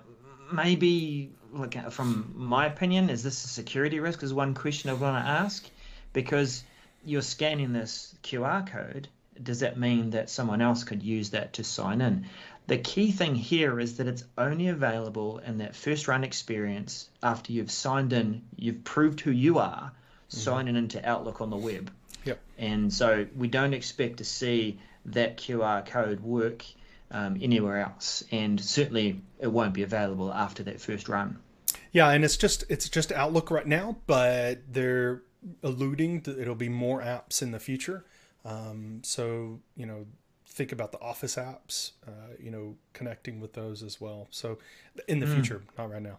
maybe 0.53 1.33
look 1.51 1.75
from 1.91 2.33
my 2.35 2.65
opinion, 2.65 3.09
is 3.09 3.23
this 3.23 3.43
a 3.45 3.47
security 3.47 3.99
risk? 3.99 4.23
Is 4.23 4.33
one 4.33 4.53
question 4.53 4.89
I 4.89 4.93
want 4.93 5.23
to 5.23 5.29
ask 5.29 5.67
because 6.13 6.63
you're 7.03 7.21
scanning 7.21 7.73
this 7.73 8.15
QR 8.23 8.67
code. 8.67 9.07
Does 9.41 9.61
that 9.61 9.79
mean 9.79 10.11
that 10.11 10.29
someone 10.29 10.61
else 10.61 10.83
could 10.83 11.01
use 11.01 11.31
that 11.31 11.53
to 11.53 11.63
sign 11.63 12.01
in? 12.01 12.25
The 12.67 12.77
key 12.77 13.11
thing 13.11 13.35
here 13.35 13.79
is 13.79 13.97
that 13.97 14.07
it's 14.07 14.23
only 14.37 14.67
available 14.67 15.39
in 15.39 15.57
that 15.57 15.75
first 15.75 16.07
run 16.07 16.23
experience 16.23 17.09
after 17.23 17.51
you've 17.51 17.71
signed 17.71 18.13
in, 18.13 18.43
you've 18.55 18.83
proved 18.83 19.21
who 19.21 19.31
you 19.31 19.59
are, 19.59 19.91
mm-hmm. 19.91 20.37
signing 20.37 20.75
into 20.75 21.07
Outlook 21.07 21.41
on 21.41 21.49
the 21.49 21.57
web. 21.57 21.91
Yep. 22.23 22.39
And 22.59 22.93
so 22.93 23.25
we 23.35 23.47
don't 23.47 23.73
expect 23.73 24.17
to 24.17 24.23
see 24.23 24.79
that 25.05 25.37
QR 25.37 25.85
code 25.85 26.19
work 26.19 26.63
um, 27.11 27.37
anywhere 27.41 27.81
else, 27.81 28.23
and 28.31 28.59
certainly 28.59 29.21
it 29.39 29.47
won't 29.47 29.73
be 29.73 29.83
available 29.83 30.33
after 30.33 30.63
that 30.63 30.79
first 30.79 31.09
run. 31.09 31.37
Yeah, 31.91 32.09
and 32.09 32.23
it's 32.23 32.37
just 32.37 32.63
it's 32.69 32.89
just 32.89 33.11
Outlook 33.11 33.51
right 33.51 33.67
now, 33.67 33.97
but 34.07 34.61
they're 34.71 35.21
alluding 35.63 36.21
that 36.21 36.39
it'll 36.39 36.55
be 36.55 36.69
more 36.69 37.01
apps 37.01 37.41
in 37.41 37.51
the 37.51 37.59
future. 37.59 38.05
Um, 38.45 39.01
so 39.03 39.59
you 39.75 39.85
know, 39.85 40.05
think 40.47 40.71
about 40.71 40.91
the 40.91 41.01
Office 41.01 41.35
apps, 41.35 41.91
uh, 42.07 42.35
you 42.39 42.51
know, 42.51 42.75
connecting 42.93 43.39
with 43.39 43.53
those 43.53 43.83
as 43.83 43.99
well. 43.99 44.27
So 44.31 44.57
in 45.07 45.19
the 45.19 45.25
mm. 45.25 45.33
future, 45.33 45.61
not 45.77 45.91
right 45.91 46.01
now. 46.01 46.17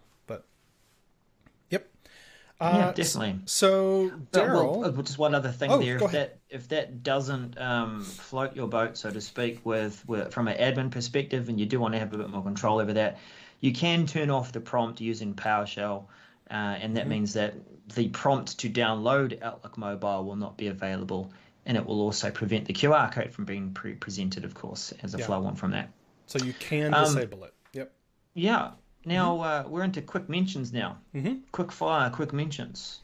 Uh, 2.63 2.77
yeah, 2.77 2.91
definitely. 2.93 3.41
So, 3.45 4.09
Daryl, 4.31 4.77
well, 4.77 5.03
just 5.03 5.17
one 5.17 5.35
other 5.35 5.51
thing 5.51 5.69
oh, 5.69 5.79
there. 5.79 5.97
If 5.97 6.11
that 6.11 6.39
if 6.49 6.69
that 6.69 7.03
doesn't 7.03 7.59
um, 7.59 8.01
float 8.03 8.55
your 8.55 8.69
boat, 8.69 8.97
so 8.97 9.11
to 9.11 9.19
speak, 9.19 9.59
with, 9.65 10.01
with 10.07 10.33
from 10.33 10.47
an 10.47 10.57
admin 10.57 10.89
perspective, 10.89 11.49
and 11.49 11.59
you 11.59 11.65
do 11.65 11.77
want 11.77 11.93
to 11.93 11.99
have 11.99 12.13
a 12.13 12.17
bit 12.17 12.29
more 12.29 12.41
control 12.41 12.79
over 12.79 12.93
that, 12.93 13.17
you 13.59 13.73
can 13.73 14.05
turn 14.05 14.29
off 14.29 14.53
the 14.53 14.61
prompt 14.61 15.01
using 15.01 15.33
PowerShell, 15.33 16.05
uh, 16.49 16.53
and 16.53 16.95
that 16.95 17.01
mm-hmm. 17.01 17.09
means 17.09 17.33
that 17.33 17.55
the 17.95 18.07
prompt 18.07 18.57
to 18.59 18.69
download 18.69 19.41
Outlook 19.41 19.77
Mobile 19.77 20.23
will 20.23 20.37
not 20.37 20.55
be 20.55 20.67
available, 20.67 21.33
and 21.65 21.75
it 21.75 21.85
will 21.85 21.99
also 21.99 22.31
prevent 22.31 22.63
the 22.63 22.73
QR 22.73 23.11
code 23.11 23.33
from 23.33 23.43
being 23.43 23.73
pre- 23.73 23.95
presented, 23.95 24.45
of 24.45 24.53
course, 24.53 24.93
as 25.03 25.15
a 25.15 25.17
yeah. 25.17 25.25
flow 25.25 25.43
on 25.43 25.57
from 25.57 25.71
that. 25.71 25.89
So 26.27 26.39
you 26.39 26.53
can 26.53 26.93
um, 26.93 27.03
disable 27.03 27.43
it. 27.43 27.53
Yep. 27.73 27.91
Yeah, 28.35 28.71
now 29.05 29.37
mm-hmm. 29.37 29.67
uh, 29.67 29.69
we're 29.69 29.83
into 29.83 30.01
quick 30.01 30.29
mentions 30.29 30.73
now. 30.73 30.97
Mm-hmm. 31.15 31.35
Quick 31.51 31.71
fire, 31.71 32.09
quick 32.09 32.33
mentions. 32.33 32.99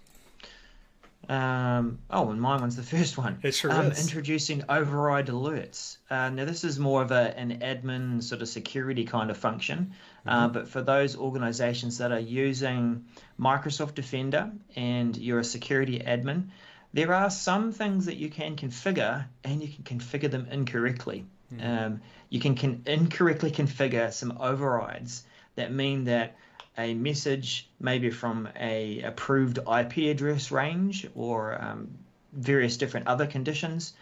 Um, 1.29 1.99
oh, 2.09 2.31
and 2.31 2.41
mine 2.41 2.61
one's 2.61 2.75
the 2.75 2.83
first 2.83 3.17
one. 3.17 3.37
It 3.43 3.53
sure 3.53 3.71
um, 3.71 3.91
is. 3.91 4.01
Introducing 4.01 4.63
override 4.67 5.27
alerts. 5.27 5.97
Uh, 6.09 6.29
now, 6.29 6.45
this 6.45 6.63
is 6.63 6.79
more 6.79 7.03
of 7.03 7.11
a, 7.11 7.37
an 7.37 7.59
admin 7.59 8.23
sort 8.23 8.41
of 8.41 8.49
security 8.49 9.05
kind 9.05 9.29
of 9.29 9.37
function, 9.37 9.93
uh, 10.25 10.29
mm-hmm. 10.29 10.45
uh, 10.45 10.47
but 10.49 10.67
for 10.67 10.81
those 10.81 11.15
organizations 11.15 11.99
that 11.99 12.11
are 12.11 12.19
using 12.19 13.05
Microsoft 13.39 13.93
Defender 13.93 14.51
and 14.75 15.15
you're 15.15 15.39
a 15.39 15.43
security 15.43 15.99
admin, 15.99 16.49
there 16.93 17.13
are 17.13 17.29
some 17.29 17.71
things 17.71 18.07
that 18.07 18.17
you 18.17 18.29
can 18.29 18.55
configure 18.55 19.25
and 19.43 19.61
you 19.61 19.67
can 19.67 19.99
configure 19.99 20.31
them 20.31 20.47
incorrectly. 20.49 21.25
Mm-hmm. 21.53 21.85
Um, 21.85 22.01
you 22.29 22.39
can, 22.39 22.55
can 22.55 22.81
incorrectly 22.87 23.51
configure 23.51 24.11
some 24.11 24.37
overrides 24.39 25.23
that 25.59 25.71
mean 25.71 26.05
that 26.05 26.35
a 26.77 26.93
message, 26.93 27.69
maybe 27.79 28.09
from 28.09 28.47
a 28.59 29.01
approved 29.01 29.59
IP 29.59 29.97
address 30.09 30.51
range 30.51 31.07
or 31.15 31.61
um, 31.61 31.89
various 32.33 32.77
different 32.77 33.07
other 33.07 33.27
conditions, 33.27 33.93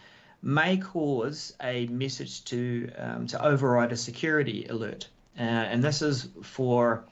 may 0.41 0.77
cause 0.77 1.53
a 1.61 1.87
message 1.87 2.43
to 2.45 2.89
um, 2.97 3.27
to 3.27 3.43
override 3.43 3.91
a 3.91 3.97
security 3.97 4.65
alert, 4.69 5.07
uh, 5.39 5.41
and 5.41 5.83
this 5.83 6.01
is 6.01 6.29
for 6.43 7.03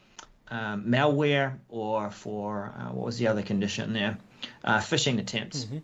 um, 0.50 0.86
malware 0.86 1.58
or 1.70 2.12
for 2.12 2.74
uh, 2.78 2.94
what 2.94 3.06
was 3.06 3.18
the 3.18 3.28
other 3.28 3.42
condition 3.42 3.94
there? 3.94 4.18
uh, 4.64 4.80
phishing 4.80 5.20
attempts. 5.20 5.66
Mm-hmm. 5.66 5.78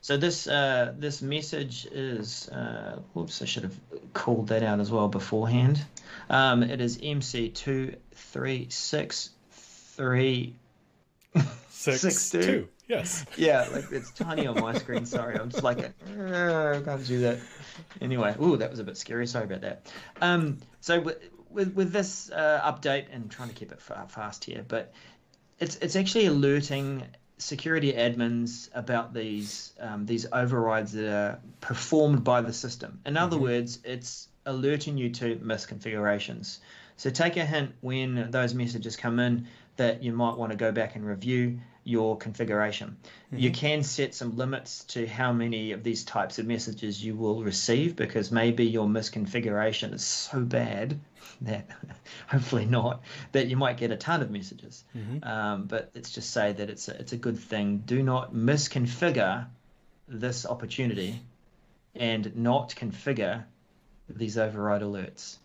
So 0.00 0.16
this 0.16 0.46
uh, 0.46 0.94
this 0.96 1.22
message 1.22 1.86
is 1.86 2.48
uh, 2.48 3.00
whoops, 3.14 3.42
I 3.42 3.44
should 3.44 3.64
have 3.64 3.78
called 4.12 4.48
that 4.48 4.62
out 4.62 4.80
as 4.80 4.90
well 4.90 5.08
beforehand. 5.08 5.84
Um, 6.30 6.62
it 6.62 6.80
is 6.80 6.98
MC 7.02 7.48
two 7.50 7.96
three 8.14 8.68
six 8.70 9.30
three 9.50 10.54
six, 11.70 12.00
six 12.00 12.30
two. 12.30 12.42
two. 12.42 12.68
Yes. 12.88 13.24
Yeah, 13.36 13.68
like 13.72 13.90
it's 13.90 14.10
tiny 14.12 14.46
on 14.46 14.60
my 14.60 14.74
screen. 14.78 15.06
Sorry, 15.06 15.36
I'm 15.38 15.50
just 15.50 15.64
like, 15.64 15.78
I 15.78 16.80
can't 16.84 17.06
do 17.06 17.20
that. 17.22 17.38
Anyway, 18.00 18.34
ooh, 18.40 18.56
that 18.56 18.70
was 18.70 18.78
a 18.78 18.84
bit 18.84 18.96
scary. 18.96 19.26
Sorry 19.26 19.44
about 19.44 19.62
that. 19.62 19.92
Um, 20.20 20.58
so 20.80 21.00
with 21.00 21.18
with, 21.50 21.74
with 21.74 21.92
this 21.92 22.30
uh, 22.30 22.60
update, 22.64 23.06
and 23.10 23.30
trying 23.30 23.48
to 23.48 23.54
keep 23.54 23.72
it 23.72 23.80
fast 23.80 24.44
here, 24.44 24.64
but 24.66 24.92
it's 25.58 25.76
it's 25.76 25.96
actually 25.96 26.26
alerting 26.26 27.02
security 27.38 27.92
admins 27.92 28.68
about 28.74 29.12
these 29.12 29.72
um, 29.80 30.06
these 30.06 30.26
overrides 30.32 30.92
that 30.92 31.12
are 31.12 31.38
performed 31.60 32.24
by 32.24 32.40
the 32.40 32.52
system. 32.52 33.00
In 33.04 33.16
other 33.16 33.36
mm-hmm. 33.36 33.44
words, 33.44 33.78
it's 33.84 34.28
alerting 34.46 34.96
you 34.96 35.10
to 35.10 35.36
misconfigurations. 35.36 36.58
So 36.96 37.10
take 37.10 37.36
a 37.36 37.44
hint 37.44 37.74
when 37.82 38.30
those 38.30 38.54
messages 38.54 38.96
come 38.96 39.18
in 39.18 39.48
that 39.76 40.02
you 40.02 40.12
might 40.12 40.36
want 40.36 40.52
to 40.52 40.56
go 40.56 40.72
back 40.72 40.96
and 40.96 41.04
review 41.04 41.60
your 41.86 42.16
configuration. 42.18 42.96
Mm-hmm. 43.28 43.38
You 43.38 43.50
can 43.52 43.82
set 43.84 44.14
some 44.14 44.36
limits 44.36 44.84
to 44.84 45.06
how 45.06 45.32
many 45.32 45.72
of 45.72 45.84
these 45.84 46.04
types 46.04 46.38
of 46.38 46.46
messages 46.46 47.02
you 47.02 47.14
will 47.14 47.44
receive 47.44 47.94
because 47.94 48.32
maybe 48.32 48.66
your 48.66 48.86
misconfiguration 48.86 49.94
is 49.94 50.04
so 50.04 50.40
bad 50.40 50.98
that 51.42 51.68
hopefully 52.26 52.66
not 52.66 53.02
that 53.32 53.46
you 53.46 53.56
might 53.56 53.76
get 53.76 53.92
a 53.92 53.96
ton 53.96 54.20
of 54.20 54.30
messages. 54.30 54.84
Mm-hmm. 54.96 55.22
Um, 55.22 55.64
but 55.66 55.92
let's 55.94 56.10
just 56.10 56.32
say 56.32 56.52
that 56.52 56.68
it's 56.68 56.88
a, 56.88 56.98
it's 56.98 57.12
a 57.12 57.16
good 57.16 57.38
thing. 57.38 57.78
Do 57.86 58.02
not 58.02 58.34
misconfigure 58.34 59.46
this 60.08 60.44
opportunity 60.44 61.20
and 61.94 62.36
not 62.36 62.74
configure 62.74 63.44
these 64.08 64.38
override 64.38 64.82
alerts. 64.82 65.36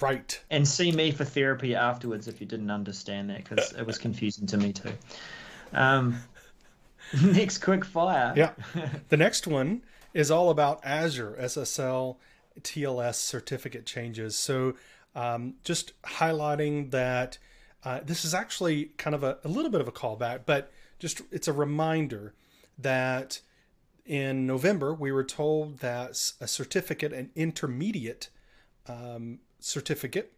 Right. 0.00 0.40
And 0.50 0.66
see 0.66 0.92
me 0.92 1.10
for 1.12 1.24
therapy 1.24 1.74
afterwards 1.74 2.28
if 2.28 2.40
you 2.40 2.46
didn't 2.46 2.70
understand 2.70 3.30
that 3.30 3.44
because 3.44 3.72
it 3.72 3.86
was 3.86 3.98
confusing 3.98 4.46
to 4.48 4.56
me 4.56 4.72
too. 4.72 4.92
Um, 5.72 6.22
next 7.22 7.58
quick 7.58 7.84
fire. 7.84 8.32
Yeah. 8.36 8.52
The 9.08 9.16
next 9.16 9.46
one 9.46 9.82
is 10.14 10.30
all 10.30 10.50
about 10.50 10.80
Azure 10.84 11.36
SSL 11.40 12.16
TLS 12.60 13.14
certificate 13.14 13.86
changes. 13.86 14.36
So 14.36 14.74
um, 15.14 15.54
just 15.64 16.00
highlighting 16.02 16.90
that 16.90 17.38
uh, 17.84 18.00
this 18.04 18.24
is 18.24 18.34
actually 18.34 18.86
kind 18.96 19.14
of 19.14 19.22
a, 19.22 19.38
a 19.44 19.48
little 19.48 19.70
bit 19.70 19.80
of 19.80 19.88
a 19.88 19.92
callback, 19.92 20.40
but 20.46 20.72
just 20.98 21.22
it's 21.30 21.48
a 21.48 21.52
reminder 21.52 22.34
that 22.78 23.40
in 24.06 24.46
November 24.46 24.94
we 24.94 25.12
were 25.12 25.24
told 25.24 25.78
that 25.78 26.32
a 26.40 26.46
certificate, 26.46 27.12
an 27.12 27.30
intermediate 27.34 28.28
um, 28.86 29.40
certificate 29.64 30.32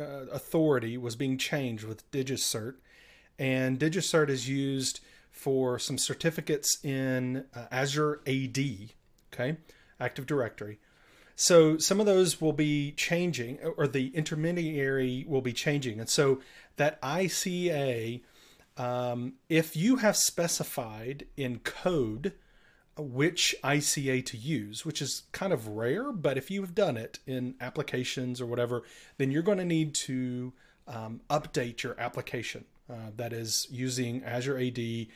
uh, 0.00 0.26
authority 0.32 0.96
was 0.96 1.16
being 1.16 1.38
changed 1.38 1.84
with 1.84 2.10
DigiCert, 2.10 2.74
and 3.38 3.78
DigiCert 3.78 4.28
is 4.28 4.48
used 4.48 5.00
for 5.30 5.78
some 5.78 5.98
certificates 5.98 6.78
in 6.84 7.44
uh, 7.54 7.66
Azure 7.70 8.20
AD, 8.26 8.58
okay, 9.32 9.56
Active 10.00 10.26
Directory. 10.26 10.78
So 11.36 11.78
some 11.78 11.98
of 11.98 12.06
those 12.06 12.40
will 12.40 12.52
be 12.52 12.92
changing, 12.92 13.58
or 13.76 13.88
the 13.88 14.14
intermediary 14.14 15.24
will 15.26 15.40
be 15.40 15.52
changing, 15.52 15.98
and 15.98 16.08
so 16.08 16.40
that 16.76 17.00
ICA, 17.02 18.20
um, 18.76 19.34
if 19.48 19.76
you 19.76 19.96
have 19.96 20.16
specified 20.16 21.26
in 21.36 21.58
code 21.60 22.34
which 22.96 23.54
ICA 23.64 24.24
to 24.26 24.36
use, 24.36 24.84
which 24.84 25.02
is 25.02 25.24
kind 25.32 25.52
of 25.52 25.68
rare, 25.68 26.12
but 26.12 26.38
if 26.38 26.50
you've 26.50 26.74
done 26.74 26.96
it 26.96 27.18
in 27.26 27.54
applications 27.60 28.40
or 28.40 28.46
whatever, 28.46 28.82
then 29.18 29.30
you're 29.30 29.42
going 29.42 29.58
to 29.58 29.64
need 29.64 29.94
to 29.94 30.52
um, 30.86 31.20
update 31.28 31.82
your 31.82 31.98
application 31.98 32.64
uh, 32.90 33.10
that 33.16 33.32
is 33.32 33.66
using 33.70 34.22
Azure 34.24 34.58
AD 34.58 35.06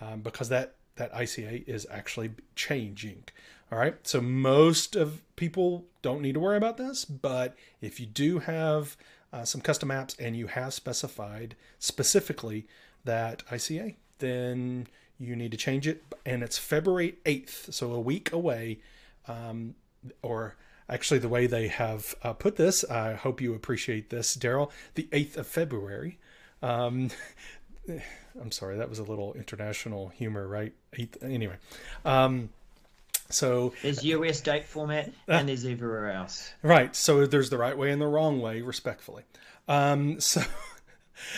um, 0.00 0.20
because 0.20 0.48
that 0.48 0.74
that 0.96 1.12
ICA 1.12 1.68
is 1.68 1.86
actually 1.90 2.30
changing. 2.54 3.24
All 3.70 3.78
right, 3.78 3.96
so 4.06 4.20
most 4.20 4.96
of 4.96 5.22
people 5.36 5.84
don't 6.00 6.22
need 6.22 6.34
to 6.34 6.40
worry 6.40 6.56
about 6.56 6.78
this, 6.78 7.04
but 7.04 7.54
if 7.80 8.00
you 8.00 8.06
do 8.06 8.38
have 8.38 8.96
uh, 9.32 9.44
some 9.44 9.60
custom 9.60 9.90
apps 9.90 10.16
and 10.18 10.36
you 10.36 10.46
have 10.46 10.72
specified 10.72 11.56
specifically 11.78 12.66
that 13.04 13.44
ICA, 13.48 13.96
then 14.18 14.86
you 15.18 15.36
need 15.36 15.50
to 15.52 15.56
change 15.56 15.86
it, 15.86 16.02
and 16.24 16.42
it's 16.42 16.58
February 16.58 17.16
8th, 17.24 17.72
so 17.72 17.92
a 17.92 18.00
week 18.00 18.32
away. 18.32 18.80
Um, 19.28 19.74
or 20.22 20.56
actually, 20.88 21.18
the 21.18 21.28
way 21.28 21.46
they 21.46 21.68
have 21.68 22.14
uh, 22.22 22.32
put 22.32 22.56
this, 22.56 22.84
I 22.84 23.14
hope 23.14 23.40
you 23.40 23.54
appreciate 23.54 24.10
this, 24.10 24.36
Daryl, 24.36 24.70
the 24.94 25.08
8th 25.12 25.36
of 25.36 25.46
February. 25.46 26.18
Um, 26.62 27.10
I'm 28.40 28.52
sorry, 28.52 28.76
that 28.76 28.88
was 28.88 28.98
a 28.98 29.04
little 29.04 29.32
international 29.34 30.08
humor, 30.08 30.46
right? 30.46 30.72
Eighth, 30.94 31.22
anyway. 31.22 31.56
Um, 32.04 32.50
so 33.30 33.72
there's 33.82 34.04
US 34.04 34.40
date 34.40 34.66
format 34.66 35.08
uh, 35.08 35.10
and 35.32 35.48
there's 35.48 35.64
everywhere 35.64 36.10
else. 36.10 36.52
Right. 36.62 36.94
So 36.94 37.26
there's 37.26 37.50
the 37.50 37.58
right 37.58 37.76
way 37.76 37.90
and 37.90 38.00
the 38.00 38.06
wrong 38.06 38.40
way, 38.40 38.62
respectfully. 38.62 39.24
Um, 39.68 40.20
so 40.20 40.42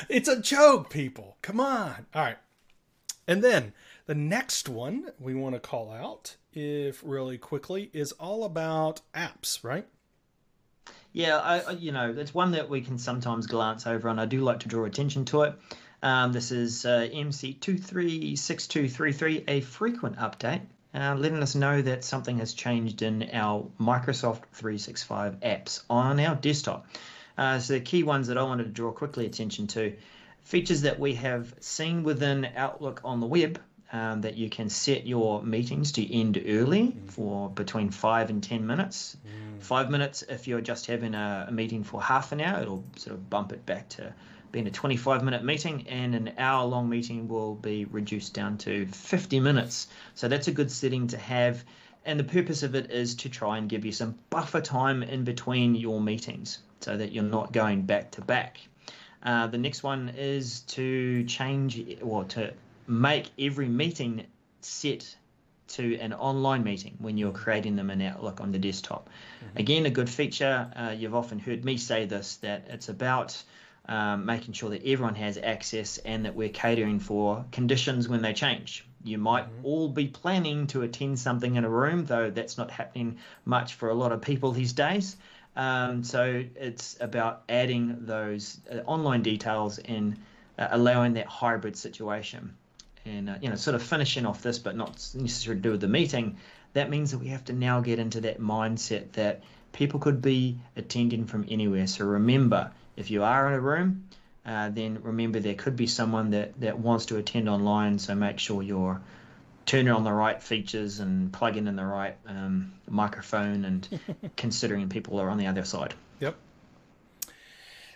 it's 0.09 0.29
a 0.29 0.41
joke, 0.41 0.91
people. 0.91 1.37
Come 1.43 1.61
on. 1.61 2.07
All 2.15 2.23
right. 2.23 2.37
And 3.29 3.45
then 3.45 3.75
the 4.07 4.15
next 4.15 4.71
one 4.71 5.13
we 5.21 5.35
want 5.35 5.55
to 5.55 5.61
call 5.61 5.93
out, 5.93 6.37
if 6.55 7.03
really 7.05 7.37
quickly, 7.37 7.91
is 7.93 8.13
all 8.13 8.45
about 8.45 9.03
apps, 9.15 9.63
right? 9.63 9.87
Yeah, 11.13 11.37
I, 11.37 11.73
you 11.73 11.93
know, 11.93 12.15
it's 12.17 12.33
one 12.33 12.53
that 12.53 12.71
we 12.71 12.81
can 12.81 12.97
sometimes 12.99 13.47
glance 13.47 13.87
over, 13.87 14.09
and 14.09 14.19
I 14.19 14.25
do 14.25 14.41
like 14.41 14.61
to 14.61 14.69
draw 14.69 14.87
attention 14.87 15.27
to 15.27 15.43
it. 15.43 15.53
Um, 16.03 16.33
this 16.33 16.51
is 16.51 16.87
uh, 16.87 17.07
MC236233, 17.13 19.45
a 19.47 19.61
frequent 19.61 20.17
update, 20.17 20.63
uh, 20.95 21.15
letting 21.15 21.43
us 21.43 21.55
know 21.55 21.83
that 21.83 22.05
something 22.05 22.39
has 22.39 22.55
changed 22.55 23.03
in 23.03 23.29
our 23.35 23.67
Microsoft 23.79 24.45
365 24.53 25.41
apps 25.41 25.83
on 25.91 26.19
our 26.19 26.35
desktop. 26.35 26.87
Uh, 27.37 27.59
so 27.59 27.75
the 27.75 27.81
key 27.81 28.05
ones 28.05 28.29
that 28.29 28.39
I 28.39 28.43
wanted 28.43 28.65
to 28.65 28.71
draw 28.71 28.91
quickly 28.91 29.27
attention 29.27 29.67
to 29.69 29.95
features 30.49 30.81
that 30.81 30.99
we 30.99 31.13
have 31.13 31.55
seen 31.61 32.03
within 32.03 32.49
Outlook 32.57 33.03
on 33.05 33.21
the 33.21 33.27
web 33.27 33.61
um, 33.93 34.23
that 34.23 34.35
you 34.39 34.49
can 34.49 34.71
set 34.71 35.07
your 35.07 35.43
meetings 35.43 35.93
to 35.93 36.11
end 36.11 36.43
early 36.47 36.85
mm. 36.85 37.11
for 37.11 37.51
between 37.51 37.91
five 37.91 38.31
and 38.31 38.43
10 38.43 38.67
minutes. 38.67 39.19
Mm. 39.27 39.61
Five 39.61 39.91
minutes 39.91 40.23
if 40.23 40.49
you're 40.49 40.63
just 40.63 40.87
having 40.87 41.15
a, 41.15 41.45
a, 41.49 41.53
meeting 41.53 41.85
for 41.85 42.03
half 42.03 42.33
an 42.33 42.41
hour, 42.41 42.63
it'll 42.63 42.83
sort 42.97 43.15
of 43.15 43.29
bump 43.29 43.53
it 43.53 43.67
back 43.67 43.91
to 43.91 44.15
being 44.51 44.67
a 44.67 44.71
25 44.71 45.23
minute 45.23 45.45
meeting, 45.45 45.87
and 45.87 46.15
an 46.15 46.33
hour 46.39 46.65
long 46.65 46.89
meeting 46.89 47.29
will 47.29 47.55
be 47.55 47.85
reduced 47.85 48.33
down 48.33 48.57
to 48.57 48.87
50 48.87 49.41
minutes. 49.41 49.89
So 50.15 50.29
that's 50.29 50.49
a 50.49 50.53
good 50.53 50.71
setting 50.71 51.09
to 51.09 51.19
have. 51.19 51.63
And 52.07 52.19
the 52.19 52.25
purpose 52.25 52.63
of 52.63 52.75
it 52.75 52.91
is 52.91 53.17
to 53.17 53.29
try 53.29 53.59
and 53.59 53.69
give 53.69 53.85
you 53.85 53.93
some 53.93 54.19
buffer 54.31 54.63
time 54.63 55.03
in 55.03 55.25
between 55.25 55.75
your 55.75 56.01
meetings 56.01 56.61
so 56.81 56.97
that 56.97 57.13
you're 57.13 57.23
not 57.23 57.53
going 57.53 57.83
back 57.83 58.13
to 58.13 58.23
back. 58.23 58.61
Uh, 59.23 59.47
the 59.47 59.59
next 59.59 59.83
one 59.83 60.11
is 60.17 60.61
to 60.61 61.25
change 61.25 61.83
or 62.03 62.25
to 62.25 62.53
make 62.87 63.31
every 63.39 63.69
meeting 63.69 64.27
set 64.61 65.17
to 65.69 65.99
an 65.99 66.13
online 66.13 66.65
meeting 66.65 66.97
when 66.99 67.19
you're 67.19 67.33
creating 67.33 67.77
them 67.77 67.91
in 67.91 68.01
Outlook 68.01 68.41
on 68.41 68.53
the 68.53 68.59
desktop. 68.59 69.09
Mm-hmm. 69.45 69.59
Again, 69.59 69.87
a 69.87 69.91
good 69.91 70.09
feature. 70.09 70.71
Uh, 70.75 70.95
you've 70.97 71.15
often 71.15 71.39
heard 71.39 71.65
me 71.65 71.77
say 71.77 72.07
this 72.07 72.37
that 72.37 72.67
it's 72.69 72.89
about 72.89 73.43
um, 73.87 74.27
making 74.27 74.55
sure 74.55 74.71
that 74.71 74.83
everyone 74.85 75.15
has 75.15 75.39
access 75.39 75.99
and 75.99 76.25
that 76.25 76.35
we're 76.35 76.49
catering 76.49 76.99
for 76.99 77.45
conditions 77.53 78.09
when 78.09 78.23
they 78.23 78.33
change. 78.33 78.87
You 79.05 79.19
might 79.19 79.45
mm-hmm. 79.45 79.65
all 79.67 79.89
be 79.89 80.09
planning 80.09 80.67
to 80.69 80.83
attend 80.83 81.19
something 81.19 81.57
in 81.57 81.65
a 81.65 81.71
room, 81.71 82.05
though 82.05 82.31
that's 82.31 82.59
not 82.59 82.71
happening 82.71 83.19
much 83.45 83.75
for 83.75 83.91
a 83.91 83.95
lot 83.95 84.13
of 84.13 84.23
people 84.23 84.53
these 84.53 84.73
days. 84.73 85.17
Um, 85.59 86.05
so 86.05 86.45
it's 86.55 86.97
about 87.01 87.43
adding 87.49 88.07
those 88.07 88.61
uh, 88.73 88.77
online 88.87 89.23
details 89.23 89.79
and 89.79 90.17
uh, 90.57 90.69
allowing 90.71 91.15
that 91.15 91.27
hybrid 91.27 91.77
situation. 91.77 92.55
And 93.05 93.29
uh, 93.29 93.35
you 93.43 93.51
know, 93.51 93.57
sort 93.57 93.75
of 93.75 93.83
finishing 93.83 94.25
off 94.25 94.41
this, 94.41 94.61
but 94.61 94.77
not 94.77 94.91
necessarily 95.15 95.61
to 95.61 95.63
do 95.63 95.71
with 95.73 95.81
the 95.81 95.89
meeting. 95.89 96.37
That 96.75 96.91
means 96.91 97.11
that 97.11 97.19
we 97.19 97.29
have 97.29 97.45
to 97.47 97.53
now 97.53 97.81
get 97.81 97.99
into 97.99 98.21
that 98.21 98.41
mindset 98.41 99.13
that 99.13 99.43
people 99.73 99.99
could 99.99 100.23
be 100.23 100.59
attending 100.77 101.25
from 101.27 101.45
anywhere. 101.51 101.89
So 101.89 102.05
remember, 102.05 102.71
if 102.97 103.11
you 103.11 103.25
are 103.25 103.49
in 103.49 103.55
a 103.55 103.61
room, 103.61 104.05
uh, 104.47 104.69
then 104.69 105.01
remember 105.03 105.41
there 105.41 105.55
could 105.55 105.75
be 105.75 105.89
someone 105.89 106.31
that, 106.31 106.61
that 106.61 106.79
wants 106.79 107.07
to 107.07 107.17
attend 107.17 107.49
online. 107.49 107.99
So 107.99 108.15
make 108.15 108.39
sure 108.39 108.63
you're 108.63 109.01
turning 109.69 109.93
on 109.93 110.03
the 110.03 110.13
right 110.13 110.43
features 110.43 110.99
and 110.99 111.31
plugging 111.31 111.67
in 111.67 111.77
the 111.77 111.85
right 111.85 112.17
um, 112.27 112.73
microphone 112.89 113.67
and 113.67 114.01
considering 114.37 114.89
people 114.89 115.21
are 115.21 115.29
on 115.29 115.37
the 115.37 115.47
other 115.47 115.63
side. 115.63 115.93
Yep. 116.21 116.37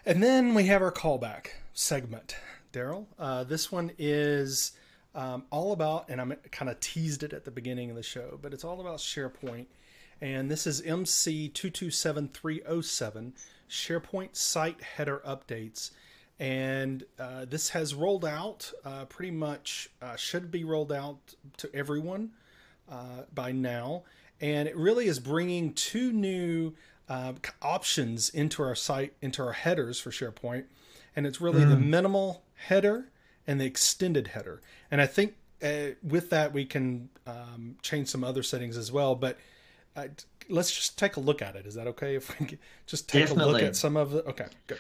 And 0.05 0.23
then 0.23 0.53
we 0.53 0.67
have 0.67 0.83
our 0.83 0.93
callback 0.93 1.47
segment, 1.73 2.37
Daryl. 2.75 3.07
Uh, 3.19 3.45
this 3.45 3.73
one 3.73 3.91
is 3.99 4.73
um, 5.15 5.45
all 5.51 5.73
about, 5.73 6.11
and 6.11 6.21
I'm 6.21 6.35
kind 6.51 6.71
of 6.71 6.79
teased 6.79 7.23
it 7.23 7.33
at 7.33 7.47
the 7.47 7.51
beginning 7.51 7.89
of 7.89 7.97
the 7.97 8.03
show, 8.03 8.39
but 8.43 8.53
it's 8.53 8.65
all 8.65 8.79
about 8.79 8.99
SharePoint. 8.99 9.65
And 10.21 10.51
this 10.51 10.67
is 10.67 10.83
MC227307 10.83 13.33
SharePoint 13.71 14.37
site 14.37 14.83
header 14.83 15.23
updates. 15.27 15.93
And 16.39 17.05
uh, 17.19 17.45
this 17.45 17.71
has 17.71 17.95
rolled 17.95 18.25
out 18.25 18.73
uh, 18.85 19.05
pretty 19.05 19.31
much, 19.31 19.91
uh, 20.01 20.17
should 20.17 20.51
be 20.51 20.65
rolled 20.65 20.93
out 20.93 21.19
to 21.59 21.75
everyone 21.75 22.31
uh, 22.91 23.23
by 23.33 23.53
now. 23.53 24.03
And 24.41 24.67
it 24.69 24.77
really 24.77 25.07
is 25.07 25.21
bringing 25.21 25.73
two 25.73 26.13
new 26.13 26.75
uh, 27.09 27.35
options 27.61 28.29
into 28.29 28.63
our 28.63 28.75
site, 28.75 29.15
into 29.21 29.43
our 29.43 29.53
headers 29.53 30.01
for 30.01 30.11
SharePoint. 30.11 30.65
And 31.15 31.27
it's 31.27 31.41
really 31.41 31.63
mm. 31.63 31.69
the 31.69 31.77
minimal 31.77 32.43
header 32.55 33.11
and 33.47 33.61
the 33.61 33.67
extended 33.67 34.29
header. 34.29 34.63
And 34.91 35.01
I 35.01 35.07
think 35.07 35.35
uh, 35.63 35.95
with 36.03 36.31
that 36.31 36.53
we 36.53 36.65
can 36.65 37.09
um, 37.27 37.77
change 37.83 38.09
some 38.09 38.25
other 38.25 38.43
settings 38.43 38.77
as 38.77 38.91
well. 38.91 39.15
But 39.15 39.39
uh, 39.95 40.09
let's 40.49 40.73
just 40.75 40.99
take 40.99 41.17
a 41.17 41.21
look 41.21 41.43
at 41.43 41.55
it. 41.55 41.67
Is 41.67 41.75
that 41.75 41.87
okay? 41.89 42.17
If 42.17 42.39
we 42.41 42.59
just 42.87 43.09
take 43.09 43.23
Definitely. 43.23 43.45
a 43.45 43.53
look 43.53 43.63
at 43.63 43.77
some 43.77 43.97
of 43.97 44.11
the 44.11 44.25
okay, 44.25 44.47
good. 44.67 44.79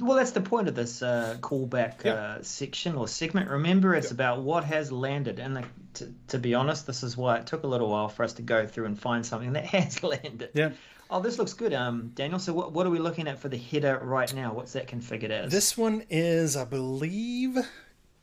Well, 0.00 0.16
that's 0.16 0.30
the 0.30 0.40
point 0.40 0.68
of 0.68 0.74
this 0.74 1.02
uh, 1.02 1.36
callback 1.40 2.04
yep. 2.04 2.16
uh, 2.16 2.42
section 2.42 2.96
or 2.96 3.06
segment. 3.06 3.50
Remember, 3.50 3.94
it's 3.94 4.06
yep. 4.06 4.12
about 4.12 4.42
what 4.42 4.64
has 4.64 4.90
landed. 4.90 5.38
And 5.38 5.56
the, 5.56 5.64
to, 5.94 6.14
to, 6.28 6.38
be 6.38 6.54
honest, 6.54 6.86
this 6.86 7.02
is 7.02 7.16
why 7.16 7.36
it 7.36 7.46
took 7.46 7.64
a 7.64 7.66
little 7.66 7.90
while 7.90 8.08
for 8.08 8.24
us 8.24 8.32
to 8.34 8.42
go 8.42 8.66
through 8.66 8.86
and 8.86 8.98
find 8.98 9.26
something 9.26 9.52
that 9.52 9.66
has 9.66 10.02
landed. 10.02 10.50
Yeah. 10.54 10.70
Oh, 11.10 11.20
this 11.20 11.38
looks 11.38 11.52
good, 11.52 11.74
um, 11.74 12.12
Daniel. 12.14 12.38
So, 12.38 12.54
what, 12.54 12.72
what 12.72 12.86
are 12.86 12.90
we 12.90 12.98
looking 12.98 13.28
at 13.28 13.38
for 13.38 13.50
the 13.50 13.58
header 13.58 14.00
right 14.02 14.32
now? 14.34 14.54
What's 14.54 14.72
that 14.72 14.88
configured 14.88 15.30
as? 15.30 15.52
This 15.52 15.76
one 15.76 16.02
is, 16.08 16.56
I 16.56 16.64
believe, 16.64 17.58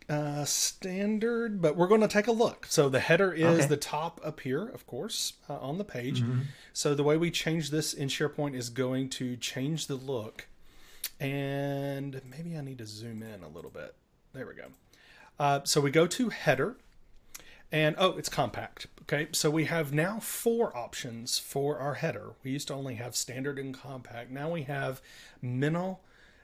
uh, 0.10 0.44
standard, 0.46 1.62
but 1.62 1.78
we're 1.78 1.88
going 1.88 2.02
to 2.02 2.08
take 2.08 2.28
a 2.28 2.32
look. 2.32 2.66
So 2.68 2.90
the 2.90 3.00
header 3.00 3.32
is 3.32 3.60
okay. 3.60 3.66
the 3.68 3.78
top 3.78 4.20
up 4.24 4.42
here, 4.42 4.68
of 4.68 4.86
course, 4.86 5.34
uh, 5.50 5.58
on 5.60 5.78
the 5.78 5.86
page. 5.86 6.22
Mm-hmm. 6.22 6.42
So 6.74 6.96
the 6.96 7.04
way 7.04 7.18
we 7.18 7.32
change 7.32 7.70
this 7.70 7.94
in 7.94 8.10
SharePoint 8.10 8.56
is 8.56 8.70
going 8.70 9.10
to 9.10 9.38
change 9.38 9.88
the 9.88 9.96
look. 9.96 10.48
And 11.22 12.20
maybe 12.28 12.58
I 12.58 12.62
need 12.62 12.80
to 12.80 12.86
zoom 12.88 13.22
in 13.22 13.44
a 13.44 13.48
little 13.48 13.70
bit. 13.70 13.94
There 14.34 14.48
we 14.48 14.56
go. 14.56 14.66
Uh, 15.40 15.62
so 15.64 15.80
we 15.80 15.92
go 15.92 16.08
to 16.08 16.30
header. 16.30 16.78
And 17.72 17.96
oh, 17.98 18.18
it's 18.18 18.28
compact. 18.28 18.88
Okay, 19.04 19.28
so 19.32 19.50
we 19.50 19.66
have 19.66 19.94
now 19.94 20.20
four 20.20 20.76
options 20.76 21.38
for 21.40 21.78
our 21.78 21.94
header. 21.94 22.32
We 22.44 22.52
used 22.52 22.68
to 22.68 22.74
only 22.74 22.96
have 22.96 23.16
standard 23.16 23.58
and 23.58 23.74
compact. 23.74 24.30
Now 24.32 24.50
we 24.50 24.64
have 24.64 25.00
minimal, 25.42 26.02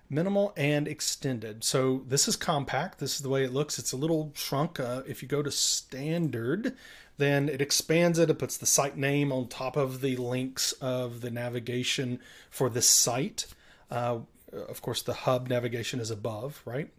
minimal 0.09 0.53
and 0.55 0.87
extended. 0.87 1.63
So 1.63 2.03
this 2.07 2.27
is 2.27 2.35
compact. 2.35 2.99
This 2.99 3.15
is 3.15 3.21
the 3.21 3.29
way 3.29 3.43
it 3.43 3.51
looks. 3.51 3.77
It's 3.77 3.91
a 3.91 3.97
little 3.97 4.31
shrunk. 4.35 4.79
Uh, 4.79 5.01
if 5.05 5.21
you 5.21 5.27
go 5.27 5.41
to 5.41 5.51
standard, 5.51 6.75
then 7.17 7.49
it 7.49 7.61
expands 7.61 8.19
it. 8.19 8.29
It 8.29 8.39
puts 8.39 8.57
the 8.57 8.65
site 8.65 8.95
name 8.95 9.31
on 9.33 9.47
top 9.47 9.75
of 9.75 10.01
the 10.01 10.15
links 10.17 10.71
of 10.73 11.21
the 11.21 11.31
navigation 11.31 12.19
for 12.49 12.69
the 12.69 12.81
site. 12.81 13.47
Uh, 13.91 14.19
of 14.53 14.81
course, 14.81 15.01
the 15.01 15.13
hub 15.13 15.49
navigation 15.49 15.99
is 15.99 16.11
above, 16.11 16.61
right? 16.65 16.89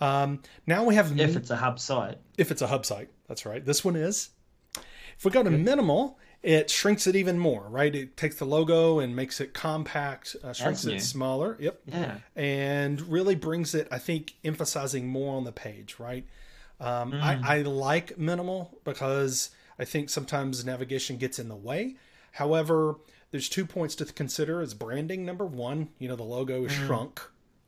Um, 0.00 0.42
now 0.66 0.84
we 0.84 0.94
have 0.96 1.18
if 1.18 1.36
it's 1.36 1.50
a 1.50 1.56
hub 1.56 1.78
site. 1.78 2.18
If 2.36 2.50
it's 2.50 2.62
a 2.62 2.66
hub 2.66 2.84
site, 2.84 3.10
that's 3.28 3.46
right. 3.46 3.64
This 3.64 3.84
one 3.84 3.96
is. 3.96 4.30
If 5.16 5.24
we 5.24 5.30
go 5.30 5.42
to 5.42 5.50
minimal, 5.50 6.18
it 6.42 6.68
shrinks 6.68 7.06
it 7.06 7.16
even 7.16 7.38
more, 7.38 7.66
right? 7.68 7.94
It 7.94 8.16
takes 8.16 8.36
the 8.36 8.44
logo 8.44 8.98
and 8.98 9.14
makes 9.16 9.40
it 9.40 9.54
compact, 9.54 10.36
uh, 10.42 10.52
shrinks 10.52 10.82
That's 10.82 10.84
it 10.84 10.92
new. 10.94 11.00
smaller. 11.00 11.56
Yep. 11.60 11.80
Yeah. 11.86 12.16
And 12.36 13.00
really 13.02 13.34
brings 13.34 13.74
it, 13.74 13.88
I 13.90 13.98
think, 13.98 14.34
emphasizing 14.44 15.08
more 15.08 15.36
on 15.36 15.44
the 15.44 15.52
page, 15.52 15.96
right? 15.98 16.26
Um, 16.80 17.12
mm. 17.12 17.22
I, 17.22 17.58
I 17.58 17.62
like 17.62 18.18
minimal 18.18 18.78
because 18.84 19.50
I 19.78 19.84
think 19.84 20.10
sometimes 20.10 20.64
navigation 20.64 21.16
gets 21.16 21.38
in 21.38 21.48
the 21.48 21.56
way. 21.56 21.96
However, 22.32 22.96
there's 23.34 23.48
two 23.48 23.66
points 23.66 23.96
to 23.96 24.04
consider 24.04 24.62
is 24.62 24.74
branding. 24.74 25.24
Number 25.24 25.44
one 25.44 25.88
you 25.98 26.06
know 26.06 26.14
the 26.14 26.22
logo 26.22 26.64
is 26.66 26.72
mm. 26.72 26.86
shrunk. 26.86 27.20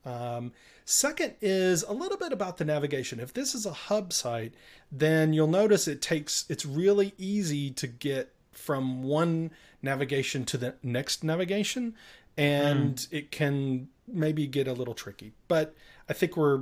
Um, 0.05 0.53
second 0.85 1.33
is 1.41 1.83
a 1.83 1.91
little 1.91 2.17
bit 2.17 2.31
about 2.31 2.55
the 2.55 2.63
navigation. 2.63 3.19
If 3.19 3.33
this 3.33 3.53
is 3.53 3.65
a 3.65 3.73
hub 3.73 4.13
site 4.13 4.53
then 4.93 5.33
you'll 5.33 5.47
notice 5.47 5.85
it 5.85 6.01
takes 6.01 6.45
it's 6.47 6.65
really 6.65 7.13
easy 7.17 7.69
to 7.71 7.85
get 7.85 8.33
from 8.53 9.03
one 9.03 9.51
navigation 9.81 10.45
to 10.45 10.57
the 10.57 10.75
next 10.81 11.21
navigation 11.21 11.95
and 12.37 12.95
mm. 12.95 13.07
it 13.11 13.29
can 13.29 13.89
maybe 14.07 14.47
get 14.47 14.69
a 14.69 14.73
little 14.73 14.93
tricky. 14.93 15.33
But 15.49 15.75
i 16.07 16.13
think 16.13 16.37
we're 16.37 16.61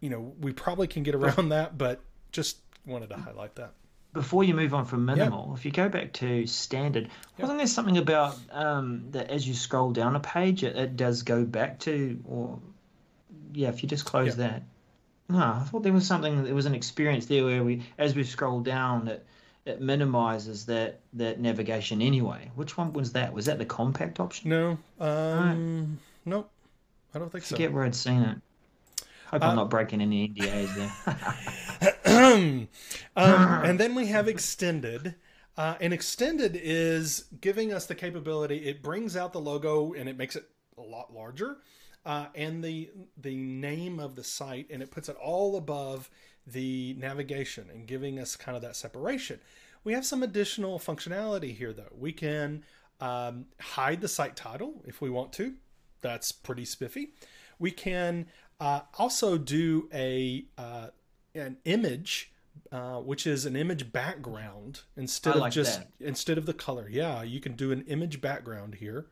you 0.00 0.10
know 0.10 0.34
we 0.42 0.52
probably 0.52 0.86
can 0.86 1.02
get 1.02 1.14
around 1.14 1.48
that 1.48 1.78
but 1.78 2.02
just 2.32 2.58
wanted 2.84 3.08
to 3.08 3.16
highlight 3.16 3.54
that 3.54 3.72
before 4.16 4.42
you 4.42 4.54
move 4.54 4.74
on 4.74 4.84
from 4.84 5.04
minimal, 5.04 5.46
yep. 5.50 5.58
if 5.58 5.64
you 5.64 5.70
go 5.70 5.88
back 5.88 6.12
to 6.14 6.46
standard, 6.46 7.04
yep. 7.04 7.12
wasn't 7.38 7.58
there 7.58 7.66
something 7.66 7.98
about 7.98 8.36
um, 8.50 9.04
that 9.12 9.30
as 9.30 9.46
you 9.46 9.54
scroll 9.54 9.92
down 9.92 10.16
a 10.16 10.20
page, 10.20 10.64
it, 10.64 10.76
it, 10.76 10.96
does 10.96 11.22
go 11.22 11.44
back 11.44 11.78
to, 11.80 12.18
or 12.26 12.58
yeah, 13.52 13.68
if 13.68 13.82
you 13.82 13.88
just 13.88 14.04
close 14.04 14.36
yep. 14.36 14.36
that. 14.36 14.62
No, 15.28 15.38
I 15.38 15.64
thought 15.70 15.82
there 15.82 15.92
was 15.92 16.06
something. 16.06 16.44
There 16.44 16.54
was 16.54 16.66
an 16.66 16.74
experience 16.74 17.26
there 17.26 17.44
where 17.44 17.62
we, 17.62 17.82
as 17.98 18.14
we 18.14 18.24
scroll 18.24 18.60
down, 18.60 19.08
it 19.08 19.26
it 19.66 19.80
minimizes 19.80 20.66
that 20.66 21.00
that 21.14 21.40
navigation 21.40 22.00
anyway. 22.00 22.50
Which 22.54 22.76
one 22.76 22.92
was 22.92 23.12
that? 23.12 23.32
Was 23.32 23.46
that 23.46 23.58
the 23.58 23.64
compact 23.64 24.20
option? 24.20 24.50
No, 24.50 24.78
um, 25.00 25.08
right. 25.08 25.98
nope. 26.24 26.50
I 27.14 27.18
don't 27.18 27.30
think 27.30 27.44
I 27.44 27.46
forget 27.46 27.70
so. 27.70 27.74
where 27.74 27.84
I'd 27.84 27.94
seen 27.94 28.22
it. 28.22 28.38
Hope 29.36 29.44
I'm 29.44 29.50
uh, 29.50 29.62
not 29.62 29.70
breaking 29.70 30.00
any 30.00 30.30
NDAs 30.30 30.74
there. 32.04 32.06
um, 32.16 32.68
and 33.16 33.78
then 33.78 33.94
we 33.94 34.06
have 34.06 34.28
extended. 34.28 35.14
Uh, 35.58 35.74
and 35.78 35.92
extended 35.92 36.58
is 36.62 37.26
giving 37.40 37.70
us 37.70 37.84
the 37.84 37.94
capability. 37.94 38.56
It 38.56 38.82
brings 38.82 39.14
out 39.14 39.34
the 39.34 39.40
logo 39.40 39.92
and 39.92 40.08
it 40.08 40.16
makes 40.16 40.36
it 40.36 40.48
a 40.78 40.82
lot 40.82 41.12
larger, 41.12 41.58
uh, 42.06 42.26
and 42.34 42.64
the 42.64 42.90
the 43.18 43.36
name 43.36 44.00
of 44.00 44.16
the 44.16 44.24
site, 44.24 44.68
and 44.70 44.82
it 44.82 44.90
puts 44.90 45.10
it 45.10 45.16
all 45.16 45.56
above 45.56 46.10
the 46.46 46.94
navigation 46.98 47.68
and 47.70 47.86
giving 47.86 48.18
us 48.18 48.36
kind 48.36 48.56
of 48.56 48.62
that 48.62 48.76
separation. 48.76 49.38
We 49.84 49.92
have 49.92 50.06
some 50.06 50.22
additional 50.22 50.78
functionality 50.78 51.54
here, 51.54 51.72
though. 51.74 51.92
We 51.92 52.12
can 52.12 52.64
um, 53.00 53.46
hide 53.60 54.00
the 54.00 54.08
site 54.08 54.34
title 54.34 54.82
if 54.86 55.02
we 55.02 55.10
want 55.10 55.32
to. 55.34 55.54
That's 56.00 56.32
pretty 56.32 56.64
spiffy. 56.64 57.10
We 57.58 57.70
can 57.70 58.26
uh, 58.60 58.80
also 58.98 59.38
do 59.38 59.88
a 59.92 60.44
uh, 60.56 60.88
an 61.34 61.58
image, 61.64 62.32
uh, 62.72 62.96
which 62.96 63.26
is 63.26 63.44
an 63.46 63.56
image 63.56 63.92
background 63.92 64.82
instead 64.96 65.36
like 65.36 65.50
of 65.50 65.54
just 65.54 65.80
that. 65.80 65.88
instead 66.00 66.38
of 66.38 66.46
the 66.46 66.54
color. 66.54 66.88
Yeah, 66.90 67.22
you 67.22 67.40
can 67.40 67.54
do 67.54 67.72
an 67.72 67.82
image 67.82 68.20
background 68.20 68.76
here, 68.76 69.06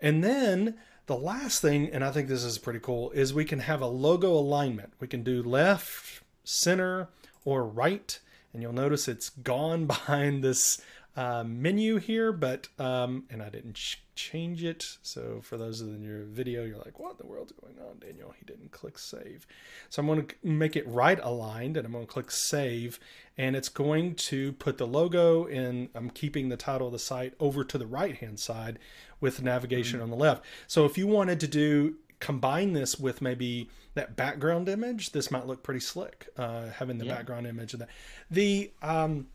and 0.00 0.22
then 0.22 0.76
the 1.06 1.16
last 1.16 1.60
thing, 1.60 1.90
and 1.90 2.02
I 2.02 2.10
think 2.10 2.28
this 2.28 2.44
is 2.44 2.58
pretty 2.58 2.80
cool, 2.80 3.10
is 3.10 3.34
we 3.34 3.44
can 3.44 3.60
have 3.60 3.82
a 3.82 3.86
logo 3.86 4.32
alignment. 4.32 4.94
We 5.00 5.08
can 5.08 5.22
do 5.22 5.42
left, 5.42 6.22
center, 6.44 7.08
or 7.44 7.66
right, 7.66 8.18
and 8.52 8.62
you'll 8.62 8.72
notice 8.72 9.08
it's 9.08 9.30
gone 9.30 9.86
behind 9.86 10.42
this 10.42 10.80
uh, 11.16 11.44
menu 11.44 11.98
here, 11.98 12.32
but 12.32 12.68
um, 12.78 13.24
and 13.30 13.42
I 13.42 13.48
didn't 13.50 13.76
change 14.14 14.64
it. 14.64 14.84
So 15.02 15.40
for 15.42 15.56
those 15.56 15.80
in 15.80 16.02
your 16.02 16.22
video, 16.24 16.64
you're 16.64 16.78
like, 16.78 16.98
"What 16.98 17.12
in 17.12 17.16
the 17.18 17.26
world's 17.26 17.52
going 17.52 17.76
on, 17.78 17.98
Daniel?" 17.98 18.34
He 18.38 18.44
didn't 18.44 18.72
click 18.72 18.98
save. 18.98 19.46
So 19.90 20.00
I'm 20.00 20.06
going 20.06 20.26
to 20.26 20.34
make 20.42 20.76
it 20.76 20.86
right 20.86 21.18
aligned, 21.22 21.76
and 21.76 21.86
I'm 21.86 21.92
going 21.92 22.06
to 22.06 22.12
click 22.12 22.30
save, 22.30 22.98
and 23.36 23.56
it's 23.56 23.68
going 23.68 24.14
to 24.16 24.52
put 24.52 24.78
the 24.78 24.86
logo 24.86 25.46
in. 25.46 25.88
I'm 25.94 26.10
keeping 26.10 26.48
the 26.48 26.56
title 26.56 26.88
of 26.88 26.92
the 26.92 26.98
site 26.98 27.34
over 27.40 27.64
to 27.64 27.78
the 27.78 27.86
right 27.86 28.16
hand 28.16 28.38
side 28.40 28.78
with 29.20 29.42
navigation 29.42 29.96
mm-hmm. 29.96 30.04
on 30.04 30.10
the 30.10 30.16
left. 30.16 30.44
So 30.66 30.84
if 30.84 30.98
you 30.98 31.06
wanted 31.06 31.40
to 31.40 31.46
do 31.46 31.96
combine 32.20 32.72
this 32.72 32.98
with 32.98 33.20
maybe 33.20 33.68
that 33.94 34.16
background 34.16 34.68
image, 34.68 35.12
this 35.12 35.30
might 35.30 35.46
look 35.46 35.62
pretty 35.62 35.80
slick. 35.80 36.28
Uh, 36.36 36.70
having 36.70 36.98
the 36.98 37.06
yeah. 37.06 37.16
background 37.16 37.46
image 37.46 37.74
of 37.74 37.80
that. 37.80 37.88
The 38.30 38.72
um, 38.82 39.26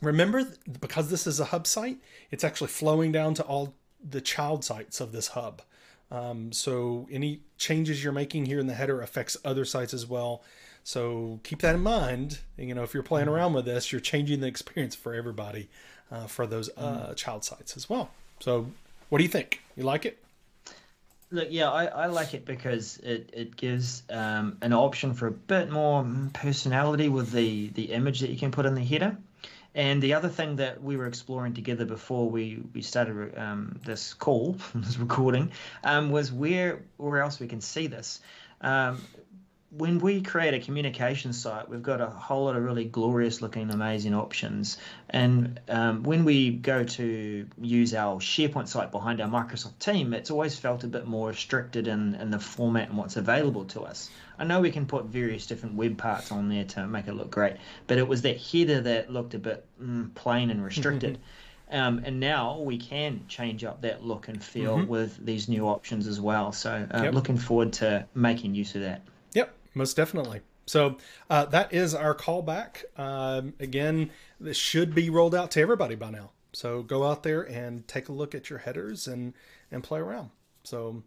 Remember, 0.00 0.44
because 0.80 1.10
this 1.10 1.26
is 1.26 1.40
a 1.40 1.46
hub 1.46 1.66
site, 1.66 1.98
it's 2.30 2.44
actually 2.44 2.68
flowing 2.68 3.10
down 3.10 3.34
to 3.34 3.42
all 3.42 3.74
the 4.06 4.20
child 4.20 4.64
sites 4.64 5.00
of 5.00 5.12
this 5.12 5.28
hub. 5.28 5.62
Um, 6.10 6.52
so 6.52 7.06
any 7.10 7.40
changes 7.58 8.02
you're 8.02 8.12
making 8.12 8.46
here 8.46 8.58
in 8.58 8.66
the 8.66 8.74
header 8.74 9.02
affects 9.02 9.36
other 9.44 9.64
sites 9.64 9.92
as 9.92 10.06
well. 10.06 10.42
So 10.84 11.40
keep 11.42 11.60
that 11.60 11.74
in 11.74 11.82
mind. 11.82 12.38
You 12.56 12.74
know, 12.74 12.82
if 12.82 12.94
you're 12.94 13.02
playing 13.02 13.28
around 13.28 13.52
with 13.52 13.66
this, 13.66 13.92
you're 13.92 14.00
changing 14.00 14.40
the 14.40 14.46
experience 14.46 14.94
for 14.94 15.14
everybody 15.14 15.68
uh, 16.10 16.26
for 16.26 16.46
those 16.46 16.70
uh, 16.76 17.08
mm. 17.10 17.16
child 17.16 17.44
sites 17.44 17.76
as 17.76 17.88
well. 17.88 18.10
So, 18.40 18.70
what 19.08 19.18
do 19.18 19.24
you 19.24 19.30
think? 19.30 19.60
You 19.76 19.82
like 19.82 20.06
it? 20.06 20.22
Look, 21.30 21.48
yeah, 21.50 21.70
I, 21.70 21.84
I 21.86 22.06
like 22.06 22.32
it 22.32 22.46
because 22.46 22.96
it, 22.98 23.30
it 23.34 23.56
gives 23.56 24.02
um, 24.08 24.56
an 24.62 24.72
option 24.72 25.12
for 25.12 25.26
a 25.26 25.30
bit 25.30 25.70
more 25.70 26.06
personality 26.32 27.10
with 27.10 27.32
the, 27.32 27.68
the 27.68 27.92
image 27.92 28.20
that 28.20 28.30
you 28.30 28.38
can 28.38 28.50
put 28.50 28.64
in 28.64 28.74
the 28.74 28.84
header. 28.84 29.16
And 29.78 30.02
the 30.02 30.14
other 30.14 30.28
thing 30.28 30.56
that 30.56 30.82
we 30.82 30.96
were 30.96 31.06
exploring 31.06 31.54
together 31.54 31.84
before 31.84 32.28
we 32.28 32.60
we 32.74 32.82
started 32.82 33.38
um, 33.38 33.78
this 33.84 34.12
call, 34.12 34.56
this 34.74 34.98
recording, 34.98 35.52
um, 35.84 36.10
was 36.10 36.32
where 36.32 36.82
where 36.96 37.22
else 37.22 37.38
we 37.38 37.46
can 37.46 37.60
see 37.60 37.86
this. 37.86 38.20
Um, 38.60 39.00
when 39.70 39.98
we 39.98 40.22
create 40.22 40.54
a 40.54 40.60
communication 40.60 41.34
site, 41.34 41.68
we've 41.68 41.82
got 41.82 42.00
a 42.00 42.06
whole 42.06 42.46
lot 42.46 42.56
of 42.56 42.62
really 42.62 42.86
glorious 42.86 43.42
looking, 43.42 43.70
amazing 43.70 44.14
options. 44.14 44.78
And 45.10 45.60
um, 45.68 46.04
when 46.04 46.24
we 46.24 46.50
go 46.50 46.84
to 46.84 47.46
use 47.60 47.94
our 47.94 48.18
SharePoint 48.18 48.68
site 48.68 48.90
behind 48.90 49.20
our 49.20 49.28
Microsoft 49.28 49.78
team, 49.78 50.14
it's 50.14 50.30
always 50.30 50.58
felt 50.58 50.84
a 50.84 50.86
bit 50.86 51.06
more 51.06 51.28
restricted 51.28 51.86
in, 51.86 52.14
in 52.14 52.30
the 52.30 52.40
format 52.40 52.88
and 52.88 52.96
what's 52.96 53.16
available 53.16 53.66
to 53.66 53.82
us. 53.82 54.08
I 54.38 54.44
know 54.44 54.60
we 54.60 54.70
can 54.70 54.86
put 54.86 55.04
various 55.04 55.46
different 55.46 55.74
web 55.74 55.98
parts 55.98 56.32
on 56.32 56.48
there 56.48 56.64
to 56.64 56.86
make 56.86 57.06
it 57.06 57.12
look 57.12 57.30
great, 57.30 57.56
but 57.86 57.98
it 57.98 58.08
was 58.08 58.22
that 58.22 58.40
header 58.40 58.80
that 58.80 59.12
looked 59.12 59.34
a 59.34 59.38
bit 59.38 59.66
mm, 59.82 60.14
plain 60.14 60.50
and 60.50 60.64
restricted. 60.64 61.18
Um, 61.70 62.00
and 62.06 62.18
now 62.18 62.60
we 62.60 62.78
can 62.78 63.26
change 63.28 63.62
up 63.62 63.82
that 63.82 64.02
look 64.02 64.28
and 64.28 64.42
feel 64.42 64.78
mm-hmm. 64.78 64.88
with 64.88 65.22
these 65.22 65.50
new 65.50 65.68
options 65.68 66.06
as 66.06 66.18
well. 66.18 66.50
So, 66.52 66.88
uh, 66.90 67.02
yep. 67.02 67.12
looking 67.12 67.36
forward 67.36 67.74
to 67.74 68.06
making 68.14 68.54
use 68.54 68.74
of 68.74 68.80
that. 68.80 69.02
Most 69.78 69.96
definitely. 69.96 70.40
So 70.66 70.96
uh, 71.30 71.44
that 71.46 71.72
is 71.72 71.94
our 71.94 72.12
callback. 72.12 72.82
Um, 72.98 73.54
again, 73.60 74.10
this 74.40 74.56
should 74.56 74.92
be 74.92 75.08
rolled 75.08 75.36
out 75.36 75.52
to 75.52 75.60
everybody 75.60 75.94
by 75.94 76.10
now. 76.10 76.32
So 76.52 76.82
go 76.82 77.04
out 77.04 77.22
there 77.22 77.42
and 77.42 77.86
take 77.86 78.08
a 78.08 78.12
look 78.12 78.34
at 78.34 78.50
your 78.50 78.58
headers 78.58 79.06
and 79.06 79.34
and 79.70 79.84
play 79.84 80.00
around. 80.00 80.30
So 80.64 81.04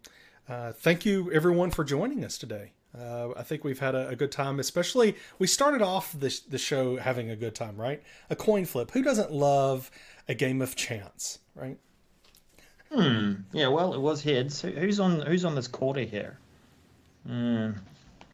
uh, 0.48 0.72
thank 0.72 1.04
you 1.04 1.30
everyone 1.32 1.70
for 1.70 1.84
joining 1.84 2.24
us 2.24 2.38
today. 2.38 2.72
Uh, 2.98 3.32
I 3.36 3.42
think 3.42 3.62
we've 3.62 3.78
had 3.78 3.94
a, 3.94 4.08
a, 4.08 4.16
good 4.16 4.32
time, 4.32 4.58
especially 4.58 5.16
we 5.38 5.46
started 5.46 5.82
off 5.82 6.18
the, 6.18 6.34
the 6.48 6.58
show 6.58 6.96
having 6.96 7.28
a 7.28 7.36
good 7.36 7.54
time, 7.54 7.76
right? 7.76 8.02
A 8.30 8.36
coin 8.36 8.64
flip. 8.64 8.90
Who 8.92 9.02
doesn't 9.02 9.32
love 9.32 9.90
a 10.28 10.34
game 10.34 10.62
of 10.62 10.76
chance, 10.76 11.40
right? 11.54 11.78
Hmm. 12.90 13.34
Yeah. 13.52 13.68
Well, 13.68 13.92
it 13.92 14.00
was 14.00 14.22
heads. 14.22 14.62
who's 14.62 14.98
on? 14.98 15.20
Who's 15.20 15.44
on 15.44 15.54
this 15.54 15.68
quarter 15.68 16.02
here? 16.02 16.38
Hmm. 17.26 17.72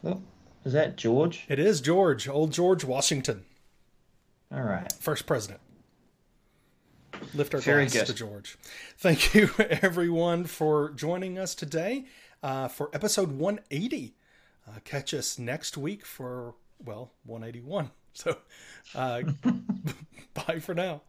Well, 0.03 0.23
is 0.65 0.73
that 0.73 0.97
George? 0.97 1.45
It 1.49 1.59
is 1.59 1.81
George. 1.81 2.29
Old 2.29 2.53
George 2.53 2.85
Washington. 2.85 3.45
All 4.53 4.63
right. 4.63 4.93
First 5.01 5.27
president. 5.27 5.61
Lift 7.35 7.55
our 7.55 7.61
Very 7.61 7.85
glass 7.87 7.95
good. 7.95 8.07
to 8.07 8.15
George. 8.15 8.57
Thank 8.97 9.35
you, 9.35 9.51
everyone, 9.59 10.45
for 10.45 10.91
joining 10.91 11.39
us 11.39 11.55
today 11.55 12.05
uh, 12.43 12.69
for 12.69 12.91
episode 12.93 13.33
180. 13.33 14.15
Uh, 14.67 14.79
catch 14.85 15.13
us 15.15 15.39
next 15.39 15.77
week 15.77 16.05
for, 16.05 16.55
well, 16.85 17.13
181. 17.25 17.91
So 18.15 18.37
uh, 18.97 19.23
bye 20.35 20.59
for 20.59 20.75
now. 20.75 21.03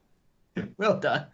Well 0.77 0.99
done. 0.99 1.25